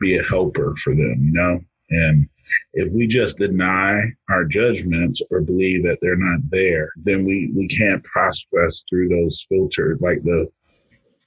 [0.00, 1.60] be a helper for them, you know?
[1.90, 2.28] And
[2.72, 7.68] if we just deny our judgments or believe that they're not there, then we, we
[7.68, 10.50] can't process through those filters, like the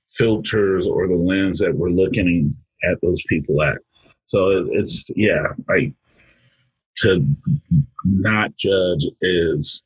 [0.10, 3.78] filters or the lens that we're looking at those people at.
[4.26, 5.94] So it's, yeah, like
[6.98, 7.26] to
[8.06, 9.84] not judge is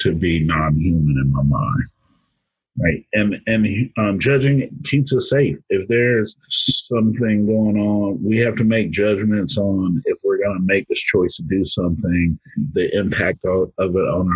[0.00, 1.84] to be non human in my mind.
[2.76, 3.06] Right.
[3.12, 5.56] And and um, judging keeps us safe.
[5.68, 10.66] If there's something going on, we have to make judgments on if we're going to
[10.66, 12.36] make this choice to do something,
[12.72, 14.28] the impact of, of it on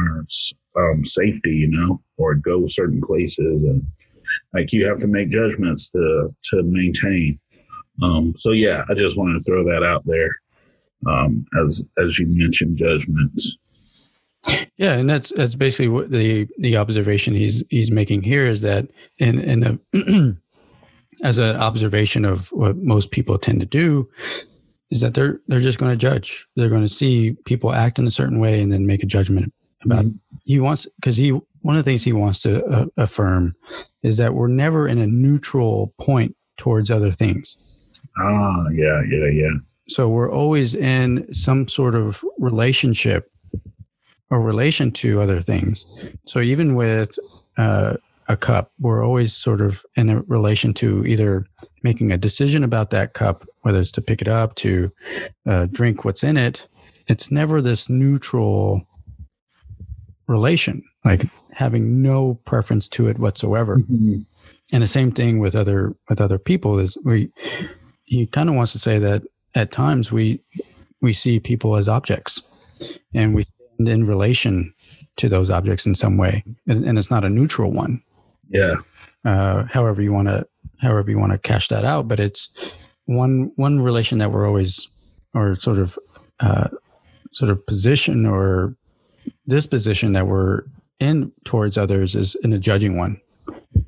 [0.76, 3.64] our um, safety, you know, or go certain places.
[3.64, 3.84] And
[4.54, 7.40] like you have to make judgments to, to maintain.
[8.04, 10.30] Um, so, yeah, I just wanted to throw that out there
[11.06, 13.56] um, as, as you mentioned, judgments.
[14.76, 18.88] Yeah, and that's that's basically what the the observation he's he's making here is that
[19.18, 20.36] in in a
[21.22, 24.08] as an observation of what most people tend to do
[24.90, 26.46] is that they're they're just going to judge.
[26.56, 29.52] They're going to see people act in a certain way and then make a judgment
[29.82, 30.04] about.
[30.04, 30.16] Mm-hmm.
[30.36, 30.40] It.
[30.44, 33.54] He wants because he one of the things he wants to uh, affirm
[34.02, 37.56] is that we're never in a neutral point towards other things.
[38.18, 39.50] Ah, yeah, yeah, yeah.
[39.88, 43.30] So we're always in some sort of relationship
[44.30, 45.86] or relation to other things.
[46.26, 47.18] So even with
[47.56, 47.96] uh,
[48.28, 51.46] a cup, we're always sort of in a relation to either
[51.82, 54.92] making a decision about that cup, whether it's to pick it up, to
[55.46, 56.68] uh, drink what's in it.
[57.06, 58.86] It's never this neutral
[60.26, 63.78] relation, like having no preference to it whatsoever.
[63.78, 64.20] Mm-hmm.
[64.70, 67.32] And the same thing with other with other people is we.
[68.04, 69.22] He kind of wants to say that
[69.54, 70.40] at times we
[71.00, 72.42] we see people as objects,
[73.14, 74.74] and we stand in relation
[75.16, 78.02] to those objects in some way, and, and it's not a neutral one.
[78.48, 78.76] Yeah.
[79.24, 80.46] Uh, however you want to,
[80.80, 82.52] however you want to cash that out, but it's
[83.06, 84.88] one one relation that we're always,
[85.34, 85.98] or sort of,
[86.40, 86.68] uh,
[87.32, 88.76] sort of position or
[89.48, 90.62] disposition that we're
[91.00, 93.20] in towards others is in a judging one.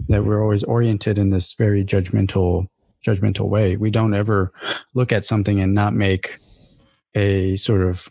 [0.08, 2.68] That we're always oriented in this very judgmental
[3.04, 3.76] judgmental way.
[3.76, 4.52] We don't ever
[4.94, 6.38] look at something and not make
[7.14, 8.10] a sort of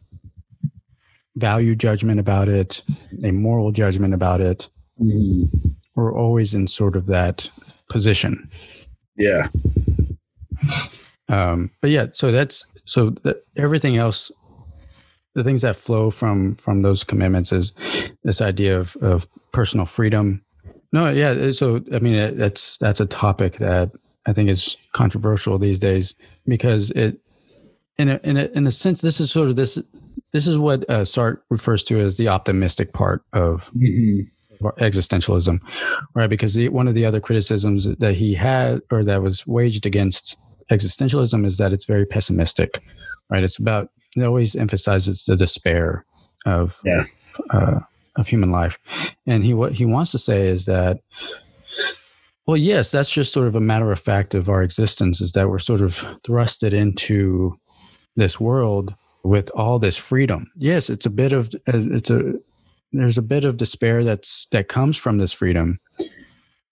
[1.35, 2.81] value judgment about it,
[3.23, 4.69] a moral judgment about it.
[5.01, 5.69] Mm-hmm.
[5.95, 7.49] We're always in sort of that
[7.89, 8.49] position.
[9.15, 9.47] Yeah.
[11.27, 14.31] Um, but yeah, so that's so that everything else,
[15.35, 17.71] the things that flow from from those commitments is
[18.23, 20.43] this idea of of personal freedom.
[20.91, 21.51] No, yeah.
[21.51, 23.91] So I mean, that's that's a topic that
[24.27, 26.13] I think is controversial these days
[26.45, 27.19] because it,
[27.97, 29.79] in a in a in a sense, this is sort of this
[30.31, 34.67] this is what uh, Sartre refers to as the optimistic part of, mm-hmm.
[34.83, 35.59] existentialism,
[36.13, 36.29] right?
[36.29, 40.37] Because the, one of the other criticisms that he had or that was waged against
[40.71, 42.81] existentialism is that it's very pessimistic,
[43.29, 43.43] right?
[43.43, 46.05] It's about it always emphasizes the despair
[46.45, 47.03] of yeah.
[47.51, 47.79] uh,
[48.15, 48.77] of human life,
[49.25, 50.99] and he what he wants to say is that.
[52.49, 55.49] Well, yes, that's just sort of a matter of fact of our existence is that
[55.49, 55.97] we're sort of
[56.27, 57.59] thrusted into
[58.15, 60.51] this world with all this freedom.
[60.55, 62.39] Yes, it's a bit of it's a
[62.91, 65.79] there's a bit of despair that's that comes from this freedom,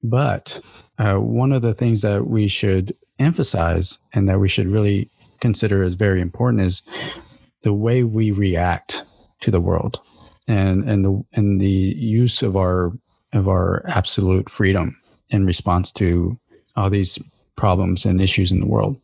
[0.02, 0.60] but
[0.98, 5.12] uh, one of the things that we should emphasize and that we should really
[5.42, 6.82] consider as very important is
[7.62, 9.04] the way we react
[9.42, 10.02] to the world
[10.48, 12.94] and and the and the use of our
[13.32, 14.98] of our absolute freedom
[15.30, 16.38] in response to
[16.76, 17.20] all these
[17.56, 18.98] problems and issues in the world.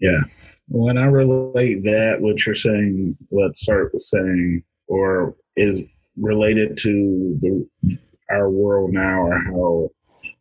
[0.00, 0.20] Yeah.
[0.68, 5.82] When I relate that, what you're saying, what Sartre was saying, or is
[6.16, 7.98] related to the
[8.30, 9.88] our world now, or how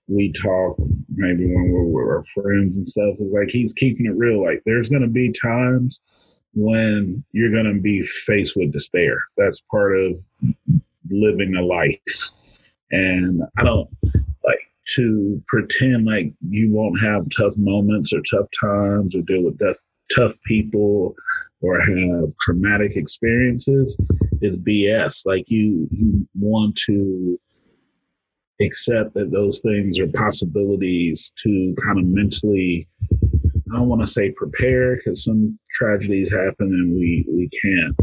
[0.08, 0.78] we talk,
[1.10, 4.44] maybe when we're with our friends and stuff, is like he's keeping it real.
[4.44, 6.02] Like there's going to be times
[6.54, 9.22] when you're going to be faced with despair.
[9.38, 10.20] That's part of
[11.10, 12.32] living a life,
[12.92, 13.90] and I don't
[14.96, 19.82] to pretend like you won't have tough moments or tough times or deal with death
[20.16, 21.16] tough people
[21.62, 23.98] or have traumatic experiences
[24.42, 25.22] is BS.
[25.26, 27.40] Like you, you want to
[28.62, 32.88] accept that those things are possibilities to kind of mentally.
[33.74, 37.96] I don't want to say prepare because some tragedies happen and we we can't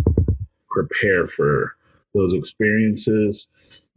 [0.71, 1.75] prepare for
[2.15, 3.49] those experiences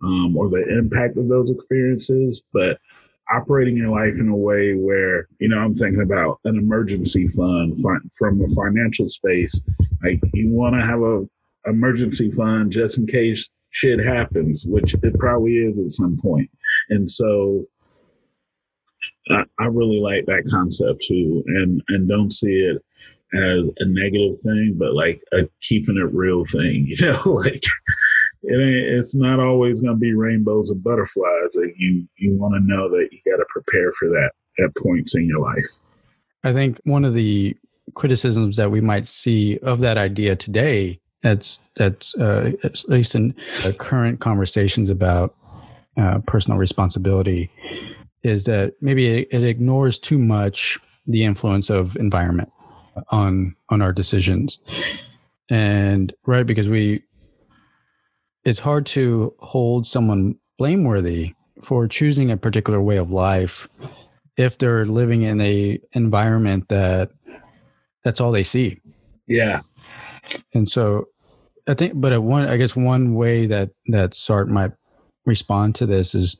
[0.03, 2.79] um, or the impact of those experiences, but
[3.33, 7.75] operating your life in a way where you know i'm thinking about an emergency fund
[8.17, 9.59] from a financial space
[10.03, 11.27] like you want to have a
[11.67, 16.49] emergency fund just in case shit happens which it probably is at some point.
[16.89, 17.65] and so
[19.31, 22.83] I, I really like that concept too and and don't see it
[23.35, 27.63] as a negative thing but like a keeping it real thing you know like
[28.47, 31.55] it ain't, it's not always going to be rainbows and butterflies.
[31.55, 34.31] And you you want to know that you got to prepare for that
[34.63, 35.65] at points in your life.
[36.43, 37.55] I think one of the
[37.95, 43.35] criticisms that we might see of that idea today, that's that's uh, at least in
[43.63, 45.35] uh, current conversations about
[45.97, 47.49] uh, personal responsibility,
[48.23, 50.77] is that maybe it, it ignores too much
[51.07, 52.51] the influence of environment
[53.09, 54.59] on on our decisions
[55.49, 57.03] and right because we
[58.43, 63.67] it's hard to hold someone blameworthy for choosing a particular way of life
[64.37, 67.09] if they're living in a environment that
[68.03, 68.79] that's all they see.
[69.27, 69.61] Yeah.
[70.53, 71.05] And so
[71.67, 74.71] I think but one I guess one way that that Sartre might
[75.25, 76.39] respond to this is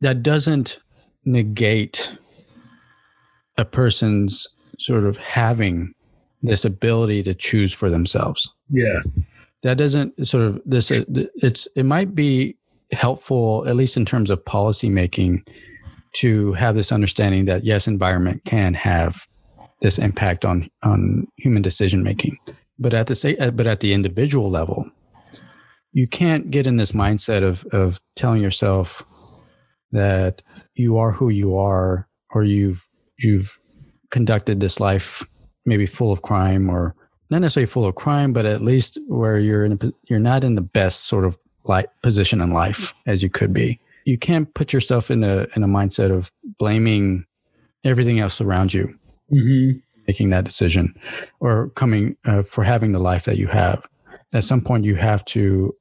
[0.00, 0.78] that doesn't
[1.24, 2.16] negate
[3.58, 4.46] a person's
[4.78, 5.92] sort of having
[6.42, 8.52] this ability to choose for themselves.
[8.70, 9.00] Yeah
[9.66, 12.56] that doesn't sort of this it's it might be
[12.92, 15.44] helpful at least in terms of policy making
[16.12, 19.26] to have this understanding that yes environment can have
[19.82, 22.38] this impact on on human decision making
[22.78, 24.88] but at the say uh, but at the individual level
[25.92, 29.04] you can't get in this mindset of of telling yourself
[29.90, 30.42] that
[30.74, 33.58] you are who you are or you've you've
[34.10, 35.24] conducted this life
[35.64, 36.94] maybe full of crime or
[37.28, 40.54] not necessarily full of crime, but at least where you're in a, you're not in
[40.54, 43.80] the best sort of like position in life as you could be.
[44.04, 47.26] You can't put yourself in a in a mindset of blaming
[47.84, 48.96] everything else around you,
[49.32, 49.78] mm-hmm.
[50.06, 50.94] making that decision,
[51.40, 53.84] or coming uh, for having the life that you have.
[54.32, 55.74] At some point, you have to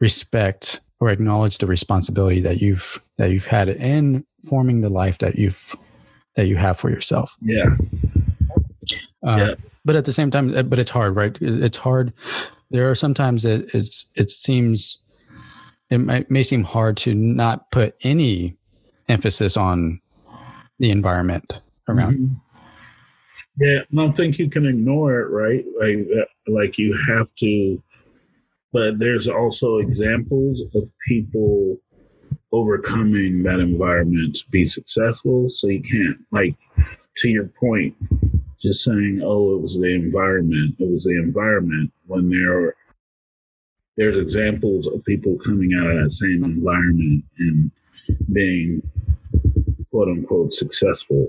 [0.00, 5.36] respect or acknowledge the responsibility that you've that you've had in forming the life that
[5.36, 5.76] you've
[6.36, 7.36] that you have for yourself.
[7.42, 7.76] Yeah.
[9.24, 9.54] Uh, yeah
[9.84, 11.36] but at the same time, but it's hard, right?
[11.40, 12.12] It's hard.
[12.70, 14.98] There are sometimes it it's it seems
[15.90, 18.56] it might, may seem hard to not put any
[19.08, 20.00] emphasis on
[20.78, 22.14] the environment around.
[22.14, 22.34] Mm-hmm.
[23.60, 25.64] Yeah, I don't think you can ignore it, right?
[25.78, 26.08] Like
[26.46, 27.82] like you have to.
[28.72, 31.76] But there's also examples of people
[32.52, 35.48] overcoming that environment to be successful.
[35.50, 36.54] So you can't like
[37.18, 37.94] to your point,
[38.60, 42.76] just saying, "Oh, it was the environment." It was the environment when there are,
[43.96, 47.70] there's examples of people coming out of that same environment and
[48.32, 48.82] being
[49.90, 51.28] quote unquote successful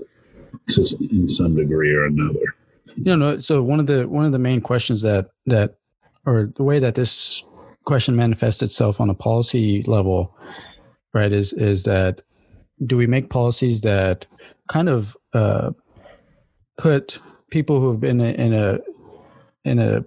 [0.70, 2.54] to, in some degree or another.
[2.96, 5.76] You know, so one of the one of the main questions that that
[6.24, 7.42] or the way that this
[7.84, 10.34] question manifests itself on a policy level,
[11.14, 12.22] right, is is that
[12.84, 14.26] do we make policies that
[14.68, 15.70] kind of uh,
[16.76, 17.18] put
[17.50, 18.78] people who have been in a
[19.64, 20.04] in a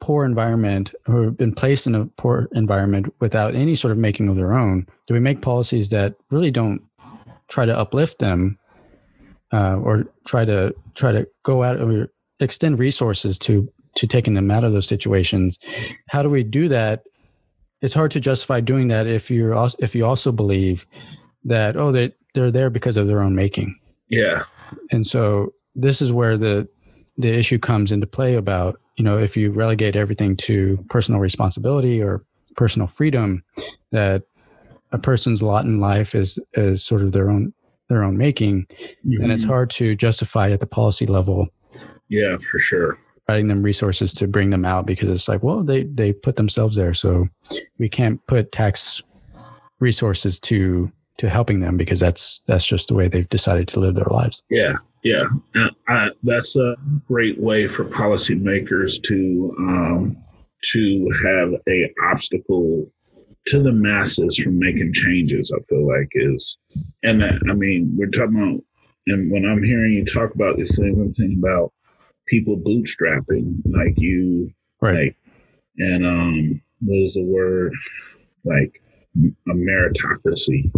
[0.00, 4.28] poor environment who have been placed in a poor environment without any sort of making
[4.28, 6.82] of their own do we make policies that really don't
[7.48, 8.58] try to uplift them
[9.52, 14.50] uh, or try to try to go out or extend resources to to taking them
[14.50, 15.58] out of those situations?
[16.08, 17.02] How do we do that
[17.82, 20.86] it's hard to justify doing that if you're also, if you also believe
[21.44, 23.78] that oh they they're there because of their own making
[24.08, 24.44] yeah
[24.90, 26.68] and so this is where the
[27.18, 32.02] the issue comes into play about you know if you relegate everything to personal responsibility
[32.02, 32.24] or
[32.56, 33.42] personal freedom
[33.90, 34.22] that
[34.92, 37.52] a person's lot in life is is sort of their own
[37.88, 38.66] their own making
[39.04, 39.22] mm-hmm.
[39.22, 39.52] and it's mm-hmm.
[39.52, 41.48] hard to justify at the policy level
[42.08, 45.84] yeah for sure providing them resources to bring them out because it's like well they
[45.84, 46.94] they put themselves there.
[46.94, 47.28] So
[47.78, 49.02] we can't put tax
[49.80, 53.94] resources to to helping them because that's that's just the way they've decided to live
[53.94, 54.42] their lives.
[54.50, 55.24] Yeah yeah.
[55.88, 56.76] I, that's a
[57.08, 60.16] great way for policymakers to um,
[60.72, 62.90] to have a obstacle
[63.48, 66.56] to the masses from making changes, I feel like is,
[67.02, 68.64] and I mean, we're talking about,
[69.08, 71.72] and when I'm hearing you talk about these things, I'm thinking about
[72.32, 74.94] people bootstrapping, like you, right.
[74.94, 75.16] like,
[75.76, 77.74] and um, what is the word,
[78.44, 78.80] like
[79.50, 80.70] a meritocracy,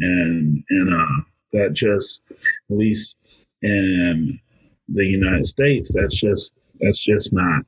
[0.00, 3.14] and and uh, that just at least
[3.62, 4.40] in
[4.88, 7.62] the United States, that's just that's just not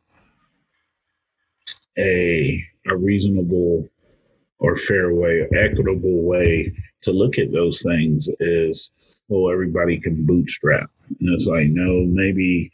[1.97, 2.61] a
[2.91, 3.89] a reasonable
[4.59, 6.73] or fair way, or equitable way
[7.03, 8.91] to look at those things is,
[9.29, 10.91] well, everybody can bootstrap.
[11.09, 12.73] And it's like, no, maybe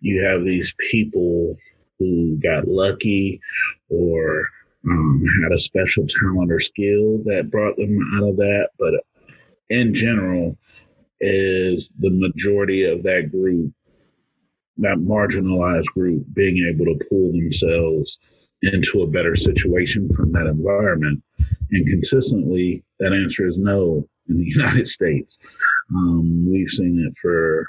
[0.00, 1.56] you have these people
[1.98, 3.40] who got lucky
[3.88, 4.44] or
[4.88, 8.68] um, had a special talent or skill that brought them out of that.
[8.78, 8.94] But
[9.70, 10.56] in general,
[11.20, 13.72] is the majority of that group,
[14.78, 18.18] that marginalized group, being able to pull themselves
[18.62, 21.22] into a better situation from that environment?
[21.70, 25.38] And consistently, that answer is no in the United States.
[25.94, 27.68] Um, we've seen it for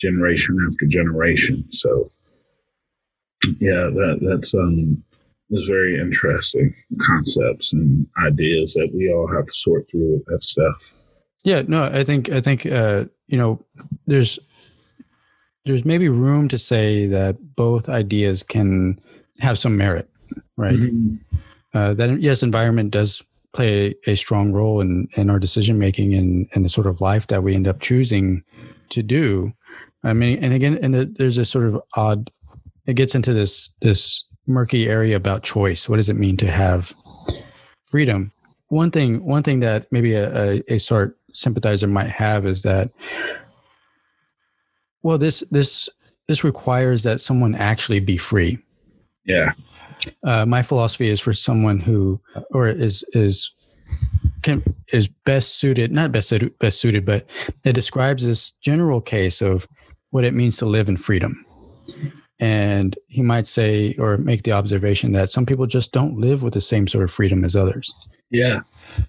[0.00, 1.64] generation after generation.
[1.70, 2.10] So,
[3.58, 5.02] yeah, that that's um,
[5.50, 6.74] is very interesting
[7.06, 10.94] concepts and ideas that we all have to sort through with that stuff.
[11.44, 13.64] Yeah, no, I think I think uh, you know,
[14.06, 14.38] there's
[15.64, 19.00] there's maybe room to say that both ideas can
[19.40, 20.10] have some merit
[20.56, 20.74] right?
[20.74, 21.16] Mm-hmm.
[21.72, 23.22] Uh, that yes, environment does
[23.52, 27.26] play a strong role in in our decision making and and the sort of life
[27.28, 28.42] that we end up choosing
[28.90, 29.52] to do.
[30.02, 32.30] I mean, and again, and there's this Sartre of odd.
[32.86, 35.88] It gets into this this murky area about choice.
[35.88, 36.94] What does it mean to have
[37.82, 38.32] freedom?
[38.68, 42.90] One thing, one thing that maybe a, a, a sort sympathizer might have is that,
[45.02, 45.88] well, this this
[46.28, 48.58] this requires that someone actually be free.
[49.24, 49.52] Yeah.
[50.24, 52.20] Uh, my philosophy is for someone who,
[52.52, 53.52] or is is
[54.42, 57.26] can is best suited, not best suited, best suited, but
[57.64, 59.68] it describes this general case of
[60.10, 61.44] what it means to live in freedom.
[62.38, 66.54] And he might say or make the observation that some people just don't live with
[66.54, 67.92] the same sort of freedom as others.
[68.30, 68.60] Yeah.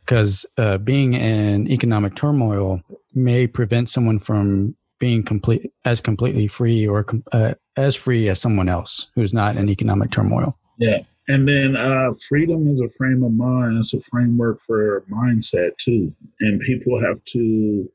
[0.05, 2.81] Because uh, being in economic turmoil
[3.13, 8.69] may prevent someone from being complete as completely free or uh, as free as someone
[8.69, 10.57] else who's not in economic turmoil.
[10.77, 10.99] Yeah.
[11.27, 13.77] And then uh, freedom is a frame of mind.
[13.77, 16.13] It's a framework for mindset too.
[16.41, 17.89] And people have to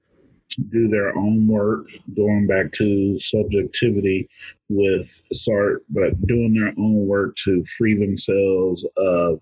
[0.71, 1.87] do their own work,
[2.17, 4.29] going back to subjectivity
[4.69, 9.41] with Sartre, but doing their own work to free themselves of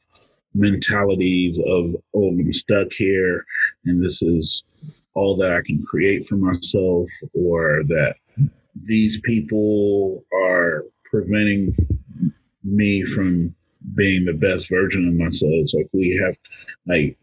[0.54, 3.44] mentalities of, oh, I'm stuck here
[3.84, 4.62] and this is
[5.14, 8.16] all that I can create for myself, or that
[8.82, 11.74] these people are preventing
[12.64, 13.54] me from
[13.94, 15.72] being the best version of myself.
[15.72, 16.36] Like we have
[16.86, 17.16] like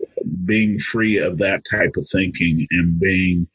[0.46, 3.48] being free of that type of thinking and being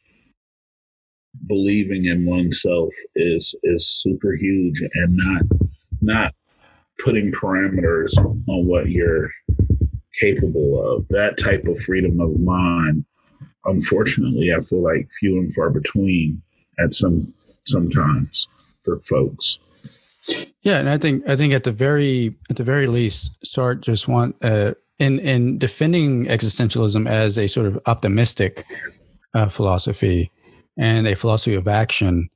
[1.47, 5.43] believing in oneself is is super huge and not
[6.01, 6.35] not
[7.05, 9.31] putting parameters on what you're
[10.21, 11.07] capable of.
[11.09, 13.05] That type of freedom of mind,
[13.65, 16.43] unfortunately, I feel like few and far between
[16.79, 17.33] at some
[17.67, 18.49] sometimes
[18.85, 19.59] for folks.
[20.63, 24.09] Yeah, and I think I think at the very at the very least, Sartre just
[24.09, 28.65] want uh, in in defending existentialism as a sort of optimistic
[29.35, 30.31] uh, philosophy
[30.77, 32.31] and a philosophy of action.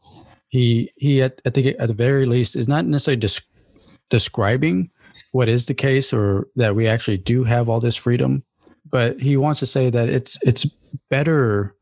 [0.48, 3.46] He he at, at the at the very least is not necessarily des-
[4.08, 4.90] describing
[5.32, 8.42] what is the case or that we actually do have all this freedom,
[8.90, 10.66] but he wants to say that it's it's
[11.08, 11.74] better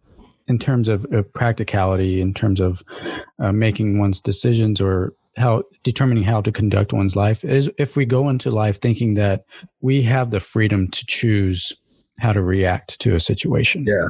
[0.47, 2.83] in terms of, of practicality, in terms of
[3.39, 8.05] uh, making one's decisions or how determining how to conduct one's life is if we
[8.05, 9.45] go into life thinking that
[9.81, 11.73] we have the freedom to choose
[12.19, 13.85] how to react to a situation.
[13.87, 14.09] Yeah.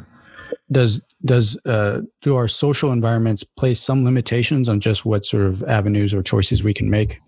[0.73, 5.63] Does does uh, do our social environments place some limitations on just what sort of
[5.65, 7.19] avenues or choices we can make?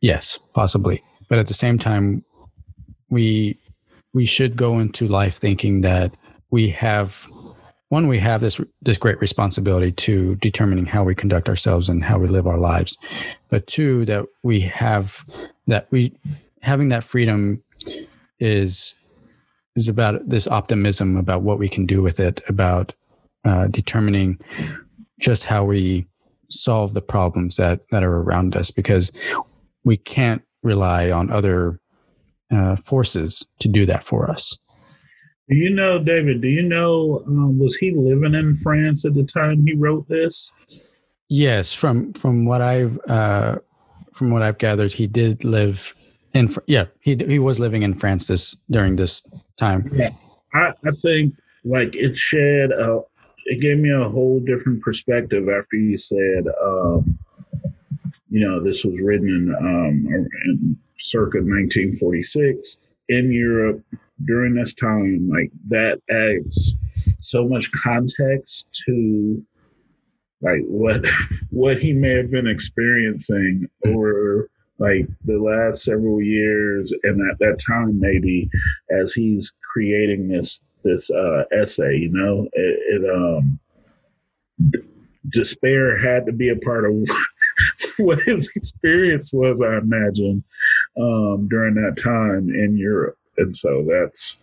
[0.00, 1.02] Yes, possibly.
[1.28, 2.24] But at the same time,
[3.08, 3.58] we
[4.12, 6.14] we should go into life thinking that
[6.50, 7.26] we have
[7.88, 12.18] one we have this this great responsibility to determining how we conduct ourselves and how
[12.18, 12.96] we live our lives
[13.50, 15.24] but two that we have
[15.66, 16.12] that we
[16.62, 17.62] having that freedom
[18.40, 18.94] is
[19.76, 22.92] is about this optimism about what we can do with it about
[23.44, 24.38] uh, determining
[25.20, 26.06] just how we
[26.48, 29.10] solve the problems that that are around us because
[29.84, 31.80] we can't rely on other
[32.50, 34.58] uh, forces to do that for us
[35.48, 36.40] do you know, David?
[36.40, 40.50] Do you know um, was he living in France at the time he wrote this?
[41.28, 43.58] Yes, from from what I've uh,
[44.14, 45.94] from what I've gathered, he did live
[46.32, 46.54] in.
[46.66, 49.26] Yeah, he he was living in France this during this
[49.58, 49.90] time.
[49.94, 50.10] Yeah,
[50.54, 51.34] I, I think
[51.64, 53.00] like it shed a,
[53.44, 57.18] it gave me a whole different perspective after you said, um,
[58.30, 62.78] you know, this was written in, um, in circa 1946
[63.08, 63.82] in Europe
[64.26, 66.74] during this time, like that adds
[67.20, 69.44] so much context to
[70.40, 71.04] like what
[71.50, 77.56] what he may have been experiencing over like the last several years and at that
[77.64, 78.50] time maybe
[78.90, 82.48] as he's creating this this uh essay you know?
[82.52, 83.58] It, it um
[85.30, 86.94] despair had to be a part of
[87.98, 90.44] what his experience was i imagine
[91.00, 93.16] um during that time in europe.
[93.36, 94.36] And so that's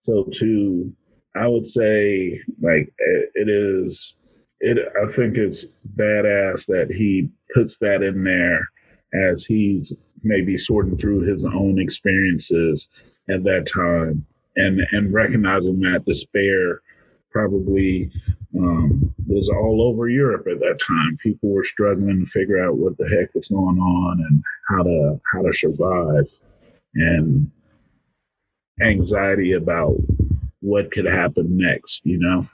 [0.00, 0.92] so to
[1.34, 2.92] I would say like
[3.34, 4.14] it is
[4.60, 5.66] it I think it's
[5.96, 8.68] badass that he puts that in there
[9.14, 12.88] as he's maybe sorting through his own experiences
[13.28, 14.24] at that time
[14.56, 16.80] and and recognizing that despair
[17.30, 18.10] probably
[18.58, 21.18] um, was all over Europe at that time.
[21.22, 25.20] People were struggling to figure out what the heck was going on and how to
[25.32, 26.26] how to survive.
[26.94, 27.50] And
[28.80, 29.96] anxiety about
[30.60, 32.46] what could happen next, you know?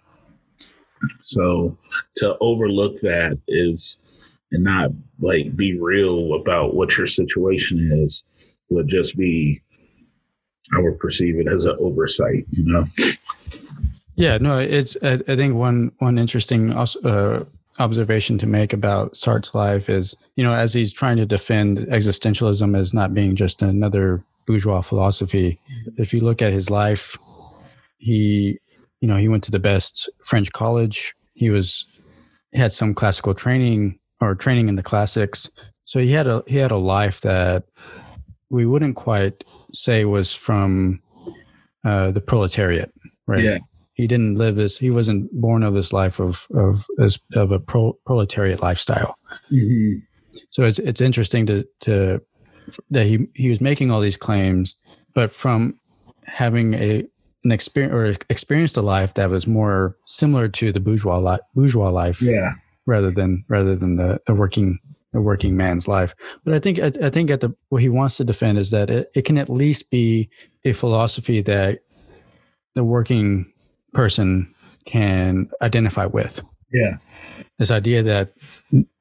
[1.25, 1.77] So
[2.17, 3.99] to overlook that is
[4.53, 4.91] and not
[5.21, 8.23] like be real about what your situation is
[8.69, 9.63] would just be
[10.75, 12.87] I would perceive it as an oversight, you know.
[14.17, 17.45] Yeah, no, it's I, I think one one interesting uh,
[17.79, 22.77] observation to make about Sartre's life is, you know, as he's trying to defend existentialism
[22.77, 25.59] as not being just another bourgeois philosophy.
[25.97, 27.17] If you look at his life,
[27.99, 28.59] he,
[29.01, 31.15] you know, he went to the best French college.
[31.35, 31.87] He was
[32.53, 35.51] had some classical training or training in the classics.
[35.85, 37.65] So he had a he had a life that
[38.53, 39.43] we wouldn't quite
[39.73, 41.01] say was from
[41.85, 42.93] uh, the proletariat,
[43.27, 43.43] right?
[43.43, 43.59] Yeah.
[43.95, 44.79] He didn't live this.
[44.79, 49.19] He wasn't born of this life of of as of a pro, proletariat lifestyle.
[49.51, 49.99] Mm-hmm.
[50.51, 52.21] So it's it's interesting to to
[52.91, 54.75] that he he was making all these claims,
[55.15, 55.79] but from
[56.27, 57.05] having a
[57.45, 61.91] an experience or experienced a life that was more similar to the bourgeois life, bourgeois
[61.91, 62.53] life, yeah,
[62.87, 64.79] rather than rather than the, the working
[65.13, 66.15] the working man's life.
[66.45, 68.91] But I think I, I think at the what he wants to defend is that
[68.91, 70.29] it, it can at least be
[70.65, 71.81] a philosophy that
[72.75, 73.53] the working
[73.93, 74.53] person
[74.85, 76.41] can identify with.
[76.73, 76.97] Yeah,
[77.59, 78.33] this idea that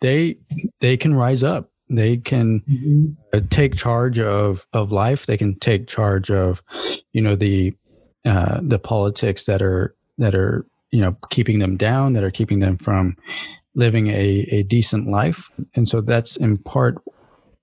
[0.02, 0.38] they
[0.82, 3.06] they can rise up they can mm-hmm.
[3.34, 5.26] Uh, take charge of of life.
[5.26, 6.62] They can take charge of,
[7.14, 7.74] you know, the
[8.26, 12.60] uh, the politics that are that are you know keeping them down, that are keeping
[12.60, 13.16] them from
[13.76, 15.49] living a, a decent life.
[15.76, 17.02] And so that's in part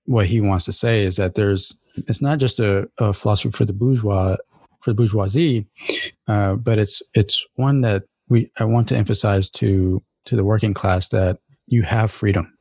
[0.05, 1.75] what he wants to say is that there's
[2.07, 4.37] it's not just a, a philosophy for the bourgeois
[4.81, 5.67] for the bourgeoisie,
[6.27, 10.73] uh, but it's it's one that we I want to emphasize to to the working
[10.73, 12.53] class that you have freedom.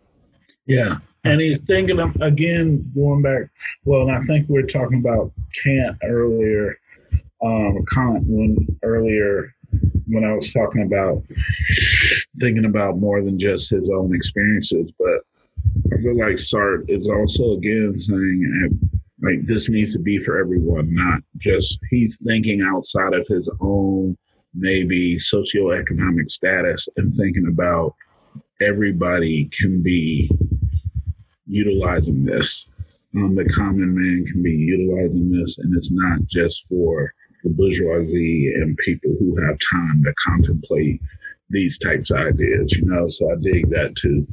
[0.66, 0.98] Yeah.
[1.24, 3.50] And he's thinking of, again, going back,
[3.84, 6.78] well, and I think we are talking about Kant earlier,
[7.42, 9.54] um, Kant when earlier
[10.06, 11.22] when I was talking about
[12.38, 15.20] thinking about more than just his own experiences, but
[15.92, 18.80] I feel like Sartre is also again saying
[19.22, 24.16] like this needs to be for everyone, not just he's thinking outside of his own
[24.54, 27.94] maybe socioeconomic status and thinking about
[28.60, 30.30] everybody can be
[31.46, 32.66] utilizing this.
[33.16, 37.12] Um, the common man can be utilizing this, and it's not just for
[37.44, 41.00] the bourgeoisie and people who have time to contemplate
[41.50, 42.72] these types of ideas.
[42.72, 44.26] You know, so I dig that too.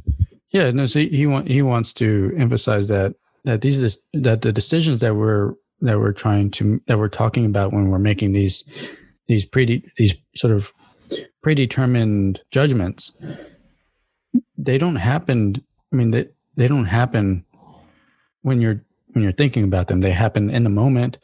[0.50, 0.86] Yeah, no.
[0.86, 3.14] So he want he wants to emphasize that
[3.44, 7.72] that these that the decisions that we're that we're trying to that we're talking about
[7.72, 8.64] when we're making these
[9.26, 10.72] these pre these sort of
[11.42, 13.12] predetermined judgments
[14.58, 15.62] they don't happen
[15.92, 16.26] i mean they,
[16.56, 17.44] they don't happen
[18.42, 18.80] when you're
[19.12, 21.18] when you're thinking about them they happen in the moment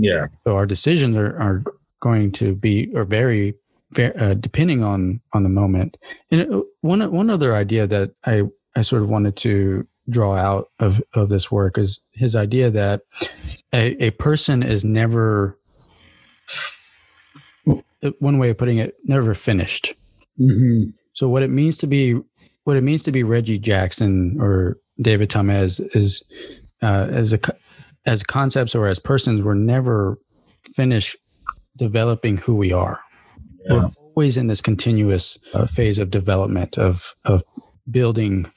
[0.00, 0.26] yeah.
[0.44, 1.62] So our decisions are, are
[2.00, 3.54] going to be or very
[3.98, 5.96] uh, depending on on the moment.
[6.30, 8.42] And uh, one one other idea that i
[8.76, 13.02] i sort of wanted to draw out of of this work is his idea that
[13.72, 15.58] a, a person is never
[18.18, 19.94] one way of putting it never finished.
[20.40, 20.90] Mm-hmm.
[21.12, 22.18] so what it means to be
[22.64, 26.24] what it means to be Reggie Jackson or David Tamez is
[26.82, 27.38] uh, as a
[28.10, 30.18] as concepts or as persons, we're never
[30.74, 31.16] finished
[31.76, 33.00] developing who we are.
[33.64, 33.74] Yeah.
[33.74, 37.44] We're always in this continuous uh, phase of development of of
[37.88, 38.50] building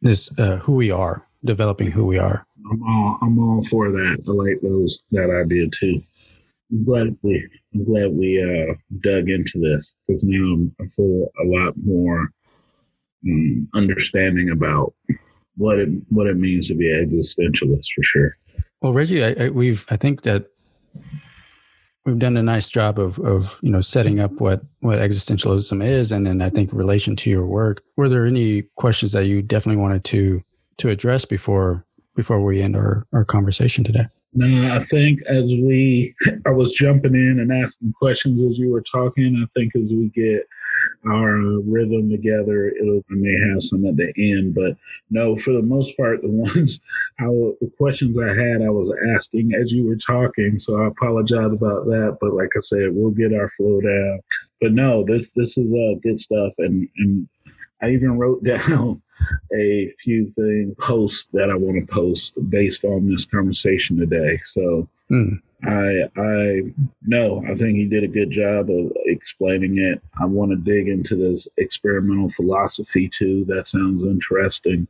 [0.00, 2.46] this uh, who we are, developing who we are.
[2.70, 4.16] I'm all I'm all for that.
[4.26, 6.02] I like those that idea too.
[6.72, 11.44] I'm glad we I'm glad we uh, dug into this because now I'm feel a
[11.44, 12.30] lot more
[13.28, 14.94] um, understanding about
[15.56, 18.38] what it what it means to be existentialist for sure.
[18.84, 20.50] Well, Reggie, I, I, we've I think that
[22.04, 26.12] we've done a nice job of of you know setting up what what existentialism is,
[26.12, 29.40] and then I think in relation to your work, were there any questions that you
[29.40, 30.44] definitely wanted to
[30.76, 34.04] to address before before we end our our conversation today?
[34.34, 36.14] No, I think as we
[36.46, 39.42] I was jumping in and asking questions as you were talking.
[39.42, 40.46] I think as we get
[41.08, 42.68] our uh, rhythm together.
[42.68, 44.76] It'll I may have some at the end, but
[45.10, 46.80] no, for the most part, the ones
[47.18, 50.58] I the questions I had, I was asking as you were talking.
[50.58, 54.20] So I apologize about that, but like I said, we'll get our flow down.
[54.60, 57.28] But no, this this is uh, good stuff, and and
[57.82, 59.02] I even wrote down
[59.54, 64.40] a few things posts that I want to post based on this conversation today.
[64.44, 64.88] So.
[65.10, 65.40] Mm.
[65.66, 66.62] I I
[67.06, 70.02] no, I think he did a good job of explaining it.
[70.20, 73.44] I want to dig into this experimental philosophy too.
[73.46, 74.86] That sounds interesting.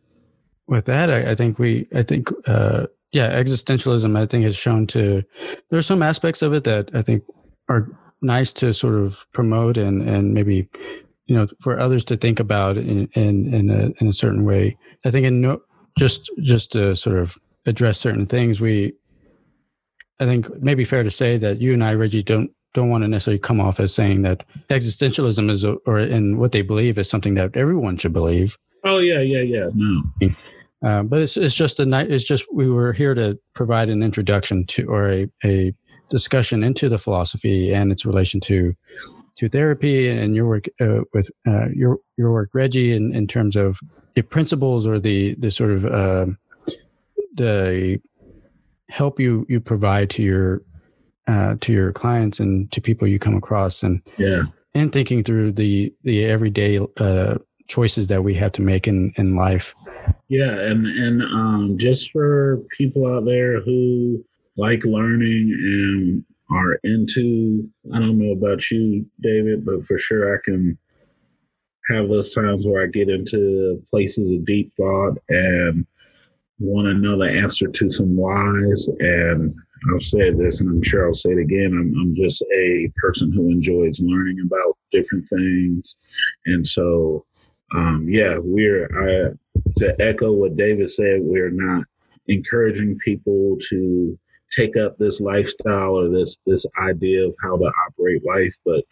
[0.66, 4.86] With that, I, I think we I think uh, yeah, existentialism I think has shown
[4.88, 5.22] to
[5.70, 7.24] there's some aspects of it that I think
[7.68, 7.88] are
[8.20, 10.68] nice to sort of promote and and maybe
[11.26, 14.76] you know for others to think about in in in a, in a certain way.
[15.05, 15.62] I think in no
[15.98, 18.92] just just to sort of address certain things we
[20.20, 22.88] I think it may be fair to say that you and I, Reggie, don't don't
[22.88, 26.98] want to necessarily come off as saying that existentialism is, or in what they believe
[26.98, 28.59] is something that everyone should believe.
[28.84, 29.68] Oh yeah, yeah, yeah.
[29.74, 30.02] No,
[30.84, 32.10] uh, but it's it's just a night.
[32.10, 35.74] It's just we were here to provide an introduction to or a a
[36.10, 38.74] discussion into the philosophy and its relation to
[39.36, 43.56] to therapy and your work uh, with uh, your your work, Reggie, in, in terms
[43.56, 43.81] of
[44.15, 46.27] the principles or the the sort of uh,
[47.35, 48.01] the
[48.89, 50.62] help you you provide to your
[51.27, 54.43] uh, to your clients and to people you come across and yeah.
[54.74, 57.36] and thinking through the the everyday uh,
[57.66, 59.74] choices that we have to make in in life.
[60.28, 64.24] Yeah and and um, just for people out there who
[64.56, 66.24] like learning and
[66.55, 70.76] are into i don't know about you david but for sure i can
[71.90, 75.86] have those times where i get into places of deep thought and
[76.59, 78.89] want to know the answer to some whys.
[79.01, 79.55] And
[79.94, 81.72] I've said this, and I'm sure I'll say it again.
[81.72, 85.97] I'm, I'm just a person who enjoys learning about different things.
[86.47, 87.24] And so,
[87.74, 89.32] um, yeah, we're, I,
[89.78, 91.85] to echo what David said, we're not
[92.28, 94.18] encouraging people to
[94.55, 98.85] take up this lifestyle or this this idea of how to operate life, but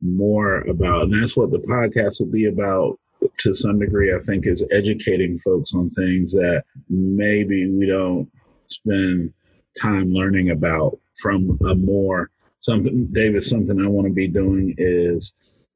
[0.00, 2.98] more about, and that's what the podcast will be about
[3.38, 8.30] to some degree, I think is educating folks on things that maybe we don't
[8.68, 9.32] spend
[9.80, 12.30] time learning about from a more
[12.60, 15.32] something David, something I want to be doing is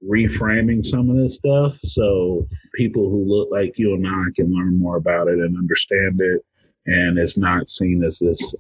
[0.09, 4.81] reframing some of this stuff so people who look like you and I can learn
[4.81, 6.45] more about it and understand it
[6.87, 8.53] and it's not seen as this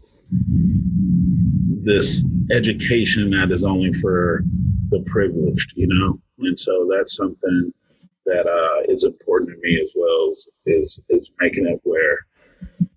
[1.85, 4.43] this education that is only for
[4.91, 6.19] the privileged, you know?
[6.39, 7.73] And so that's something
[8.27, 12.19] that uh, is important to me as well is, is, is making it where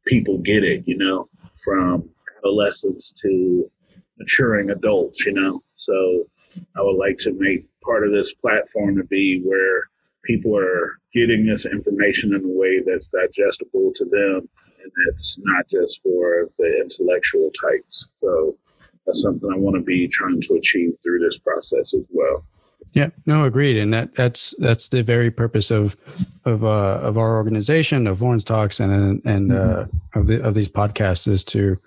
[0.05, 1.27] people get it, you know,
[1.63, 2.07] from
[2.39, 3.69] adolescents to
[4.17, 5.61] maturing adults, you know.
[5.75, 6.27] So
[6.75, 9.83] I would like to make part of this platform to be where
[10.23, 14.49] people are getting this information in a way that's digestible to them
[14.85, 18.07] and it's not just for the intellectual types.
[18.21, 18.57] So
[19.05, 22.45] that's something I want to be trying to achieve through this process as well.
[22.93, 25.97] Yeah, no, agreed, and that that's that's the very purpose of
[26.45, 30.19] of uh, of our organization, of Lawrence Talks, and and uh, mm-hmm.
[30.19, 31.79] of the of these podcasts is to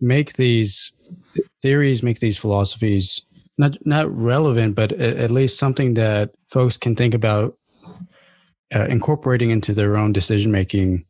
[0.00, 1.10] make these
[1.60, 3.20] theories, make these philosophies
[3.58, 7.56] not not relevant, but at least something that folks can think about
[8.74, 11.04] uh, incorporating into their own decision making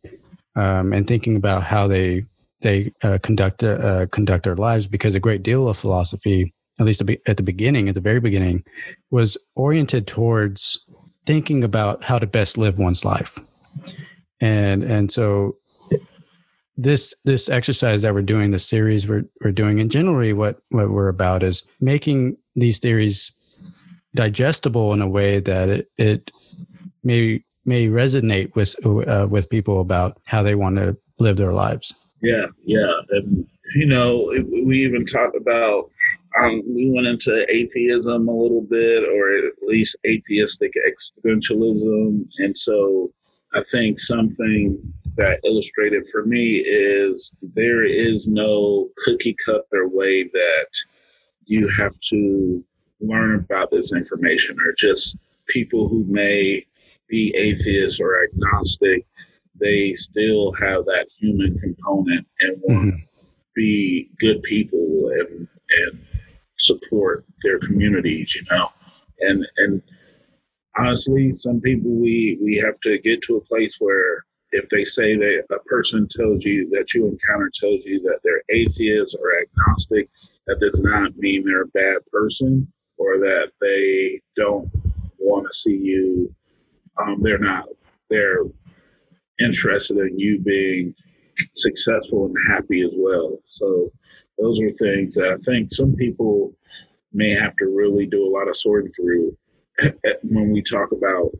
[0.57, 2.25] um, and thinking about how they
[2.63, 4.89] they uh, conduct uh, conduct their lives.
[4.89, 8.65] Because a great deal of philosophy, at least at the beginning, at the very beginning,
[9.11, 10.85] was oriented towards
[11.25, 13.39] thinking about how to best live one's life,
[14.41, 15.57] and and so
[16.77, 20.91] this this exercise that we're doing, the series we're we're doing, and generally what what
[20.91, 23.33] we're about is making these theories
[24.15, 26.31] digestible in a way that it, it
[27.05, 31.95] may may resonate with uh, with people about how they want to live their lives.
[32.23, 34.33] Yeah, yeah, and you know,
[34.65, 35.91] we even talked about.
[36.39, 43.11] Um, we went into atheism a little bit, or at least atheistic existentialism, and so
[43.55, 44.79] I think something
[45.17, 50.69] that illustrated for me is there is no cookie cutter way that
[51.47, 52.63] you have to
[53.01, 55.17] learn about this information, or just
[55.49, 56.67] people who may
[57.09, 59.07] be atheist or agnostic,
[59.59, 62.97] they still have that human component and want mm-hmm.
[62.97, 66.01] to be good people and and
[66.59, 68.69] support their communities, you know.
[69.21, 69.83] And and
[70.79, 75.17] honestly, some people we we have to get to a place where if they say
[75.17, 80.09] that a person tells you that you encounter tells you that they're atheist or agnostic,
[80.47, 84.71] that does not mean they're a bad person or that they don't
[85.19, 86.35] want to see you
[87.03, 87.67] um, they're not.
[88.11, 88.45] They're
[89.41, 90.95] interested in you being
[91.55, 93.39] successful and happy as well.
[93.47, 93.91] So
[94.39, 96.55] those are things that I think some people
[97.13, 99.37] may have to really do a lot of sorting through
[100.23, 101.31] when we talk about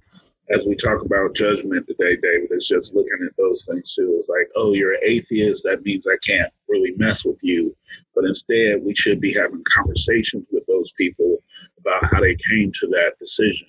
[0.51, 4.19] as we talk about judgment today, David, it's just looking at those things too.
[4.21, 5.65] It's like, oh, you're an atheist.
[5.65, 7.75] That means I can't really mess with you.
[8.15, 11.39] But instead, we should be having conversations with those people
[11.81, 13.67] about how they came to that decision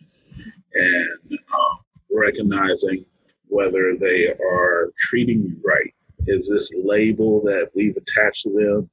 [0.73, 1.79] and um,
[2.11, 3.05] recognizing
[3.47, 5.93] whether they are treating you right.
[6.27, 8.89] Is this label that we've attached to them?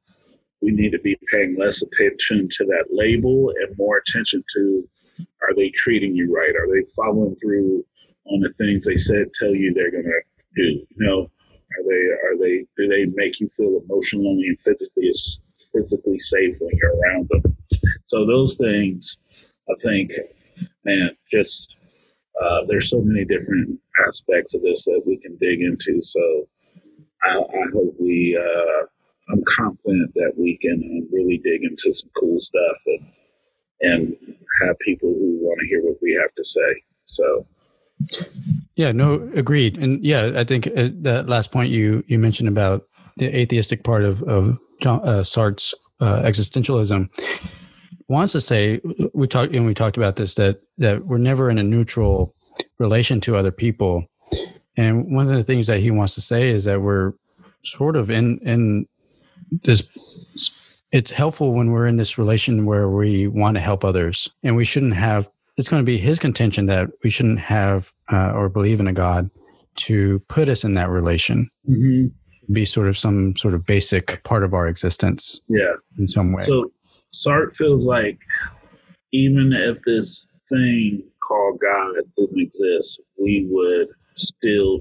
[0.62, 4.88] We need to be paying less attention to that label and more attention to
[5.42, 6.54] are they treating you right?
[6.56, 7.84] Are they following through
[8.26, 10.08] on the things they said tell you they're gonna
[10.56, 10.62] do?
[10.62, 15.12] You know, are they are they do they make you feel emotionally and physically
[15.72, 17.56] physically safe when you're around them?
[18.06, 19.16] So those things,
[19.70, 20.12] I think,
[20.84, 21.74] man, just
[22.42, 26.02] uh, there's so many different aspects of this that we can dig into.
[26.02, 26.48] So
[27.22, 28.86] I, I hope we, uh,
[29.32, 33.06] I'm confident that we can uh, really dig into some cool stuff and
[33.80, 34.16] and
[34.62, 36.82] have people who want to hear what we have to say.
[37.06, 37.46] So.
[38.76, 42.86] Yeah, no, agreed, and yeah, I think uh, that last point you you mentioned about
[43.16, 47.08] the atheistic part of of John, uh, Sartre's uh, existentialism
[48.14, 48.80] wants to say
[49.12, 52.34] we talked and we talked about this that that we're never in a neutral
[52.78, 54.06] relation to other people.
[54.76, 57.12] And one of the things that he wants to say is that we're
[57.62, 58.86] sort of in in
[59.50, 59.82] this
[60.92, 64.30] it's helpful when we're in this relation where we want to help others.
[64.44, 68.32] And we shouldn't have it's going to be his contention that we shouldn't have uh,
[68.32, 69.30] or believe in a god
[69.76, 71.50] to put us in that relation.
[71.68, 72.52] Mm-hmm.
[72.52, 75.74] be sort of some sort of basic part of our existence yeah.
[75.98, 76.44] in some way.
[76.44, 76.70] So
[77.14, 78.18] Sartre feels like
[79.12, 84.80] even if this thing called God didn't exist, we would still,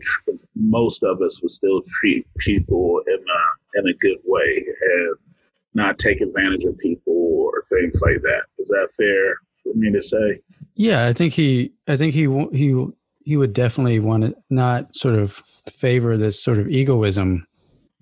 [0.55, 5.15] most of us would still treat people in a in a good way and
[5.73, 8.43] not take advantage of people or things like that.
[8.59, 10.39] Is that fair for me to say?
[10.75, 12.87] Yeah, I think he, I think he, he,
[13.25, 17.47] he would definitely want to not sort of favor this sort of egoism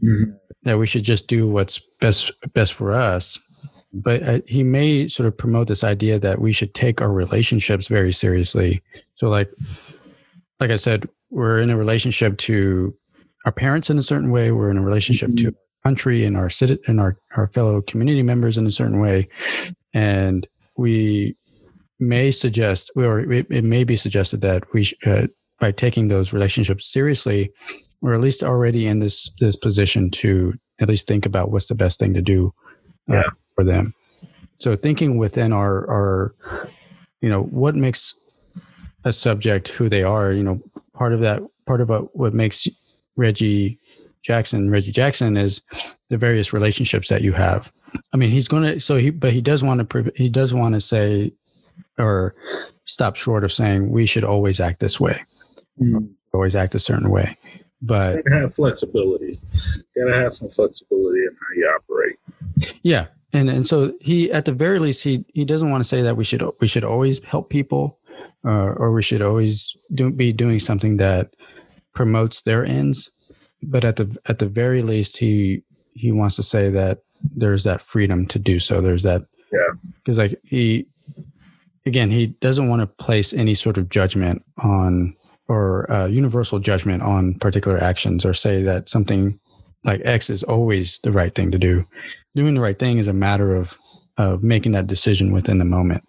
[0.04, 0.32] mm-hmm.
[0.64, 3.40] that we should just do what's best best for us.
[3.94, 7.88] But uh, he may sort of promote this idea that we should take our relationships
[7.88, 8.82] very seriously.
[9.16, 9.50] So, like,
[10.60, 12.96] like I said, we're in a relationship to
[13.46, 14.52] our parents in a certain way.
[14.52, 15.48] We're in a relationship mm-hmm.
[15.50, 19.00] to our country and our city and our our fellow community members in a certain
[19.00, 19.28] way,
[19.94, 20.48] and
[20.78, 21.36] we
[22.00, 25.28] may suggest, or it, it may be suggested that we, sh- uh,
[25.60, 27.52] by taking those relationships seriously,
[28.02, 31.76] we're at least already in this this position to at least think about what's the
[31.76, 32.54] best thing to do
[33.10, 33.30] uh, yeah.
[33.62, 33.94] For them.
[34.58, 36.36] So thinking within our our,
[37.22, 38.16] you know, what makes
[39.04, 40.32] a subject who they are.
[40.32, 40.62] You know,
[40.94, 42.68] part of that, part of what, what makes
[43.16, 43.80] Reggie
[44.22, 45.62] Jackson, Reggie Jackson is
[46.10, 47.72] the various relationships that you have.
[48.14, 50.76] I mean, he's going to, so he, but he does want to, he does want
[50.76, 51.34] to say
[51.98, 52.36] or
[52.86, 55.24] stop short of saying we should always act this way,
[55.80, 56.10] mm.
[56.34, 57.38] always act a certain way.
[57.82, 59.40] But have flexibility.
[59.96, 62.16] You gotta have some flexibility in how you operate.
[62.84, 66.02] Yeah, and and so he, at the very least, he he doesn't want to say
[66.02, 68.00] that we should we should always help people,
[68.46, 71.34] uh, or we should always do, be doing something that
[71.94, 73.10] promotes their ends.
[73.64, 75.64] But at the at the very least, he
[75.94, 78.82] he wants to say that there's that freedom to do so.
[78.82, 80.88] There's that yeah, because like he
[81.86, 85.16] again, he doesn't want to place any sort of judgment on
[85.48, 89.40] or uh, universal judgment on particular actions or say that something
[89.84, 91.86] like X is always the right thing to do.
[92.34, 93.78] Doing the right thing is a matter of
[94.18, 96.04] of making that decision within the moment.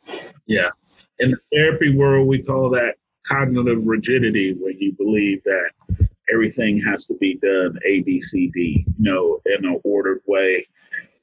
[0.46, 0.70] Yeah.
[1.18, 2.94] In the therapy world, we call that
[3.26, 5.70] cognitive rigidity, where you believe that
[6.32, 10.66] everything has to be done A, B, C, D, you know, in an ordered way.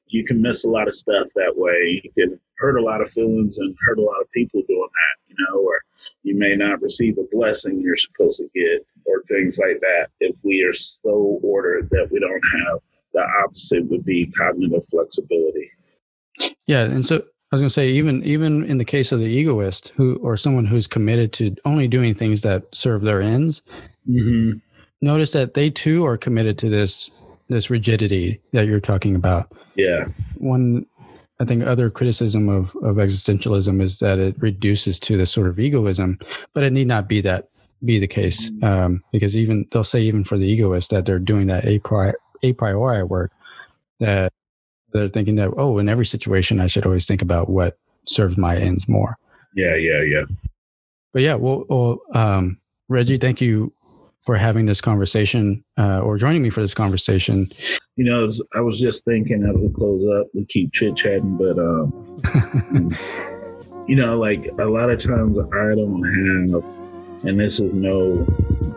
[0.07, 2.01] You can miss a lot of stuff that way.
[2.03, 5.27] You can hurt a lot of feelings and hurt a lot of people doing that,
[5.27, 5.81] you know, or
[6.23, 10.39] you may not receive a blessing you're supposed to get or things like that if
[10.43, 12.79] we are so ordered that we don't have
[13.19, 15.69] the opposite would be cognitive flexibility.
[16.67, 19.25] Yeah, and so I was going to say even even in the case of the
[19.25, 23.61] egoist who or someone who's committed to only doing things that serve their ends,
[24.07, 24.59] mm-hmm.
[25.01, 27.09] notice that they too are committed to this
[27.49, 29.51] this rigidity that you're talking about.
[29.75, 30.05] Yeah.
[30.37, 30.85] One
[31.41, 35.57] I think other criticism of, of existentialism is that it reduces to this sort of
[35.57, 36.19] egoism,
[36.53, 37.49] but it need not be that
[37.83, 38.63] be the case mm.
[38.63, 42.13] um, because even they'll say even for the egoist that they're doing that a priori,
[42.43, 43.31] a priori work
[43.99, 44.31] that
[44.91, 48.57] they're thinking that oh in every situation I should always think about what serves my
[48.57, 49.17] ends more.
[49.55, 50.23] Yeah, yeah, yeah.
[51.13, 53.73] But yeah, well, well um, Reggie, thank you
[54.21, 57.49] for having this conversation uh, or joining me for this conversation.
[57.95, 61.57] You know, I was just thinking as we close up, we keep chit chatting, but
[61.57, 62.95] um,
[63.87, 66.88] you know, like a lot of times I don't have,
[67.23, 68.25] and this is no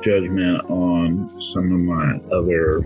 [0.03, 2.83] judgment on some of my other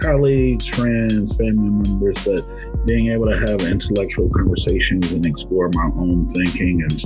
[0.00, 2.44] colleagues, friends, family members, but
[2.86, 7.00] being able to have intellectual conversations and explore my own thinking and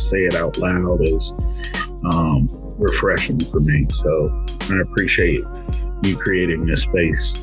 [0.00, 1.32] say it out loud is
[2.12, 2.48] um,
[2.78, 3.86] refreshing for me.
[3.90, 5.44] So I appreciate
[6.02, 7.34] you creating this space.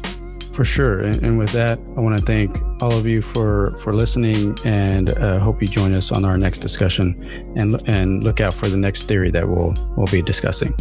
[0.53, 0.99] For sure.
[0.99, 5.11] And, and with that, I want to thank all of you for, for listening and
[5.11, 7.15] uh, hope you join us on our next discussion
[7.55, 10.75] and, and look out for the next theory that we'll, we'll be discussing.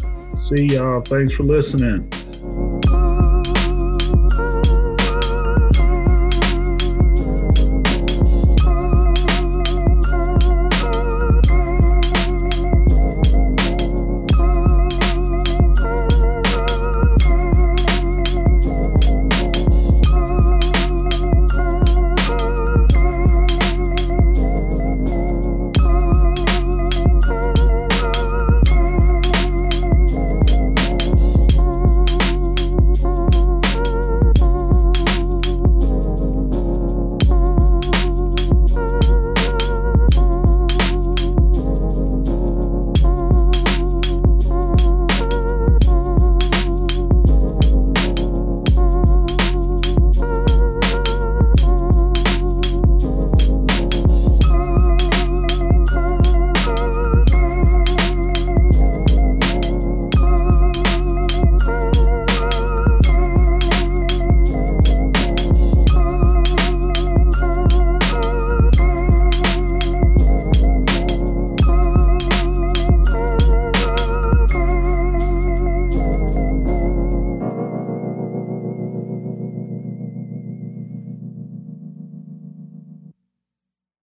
[0.49, 1.03] See y'all.
[1.03, 2.11] Thanks for listening.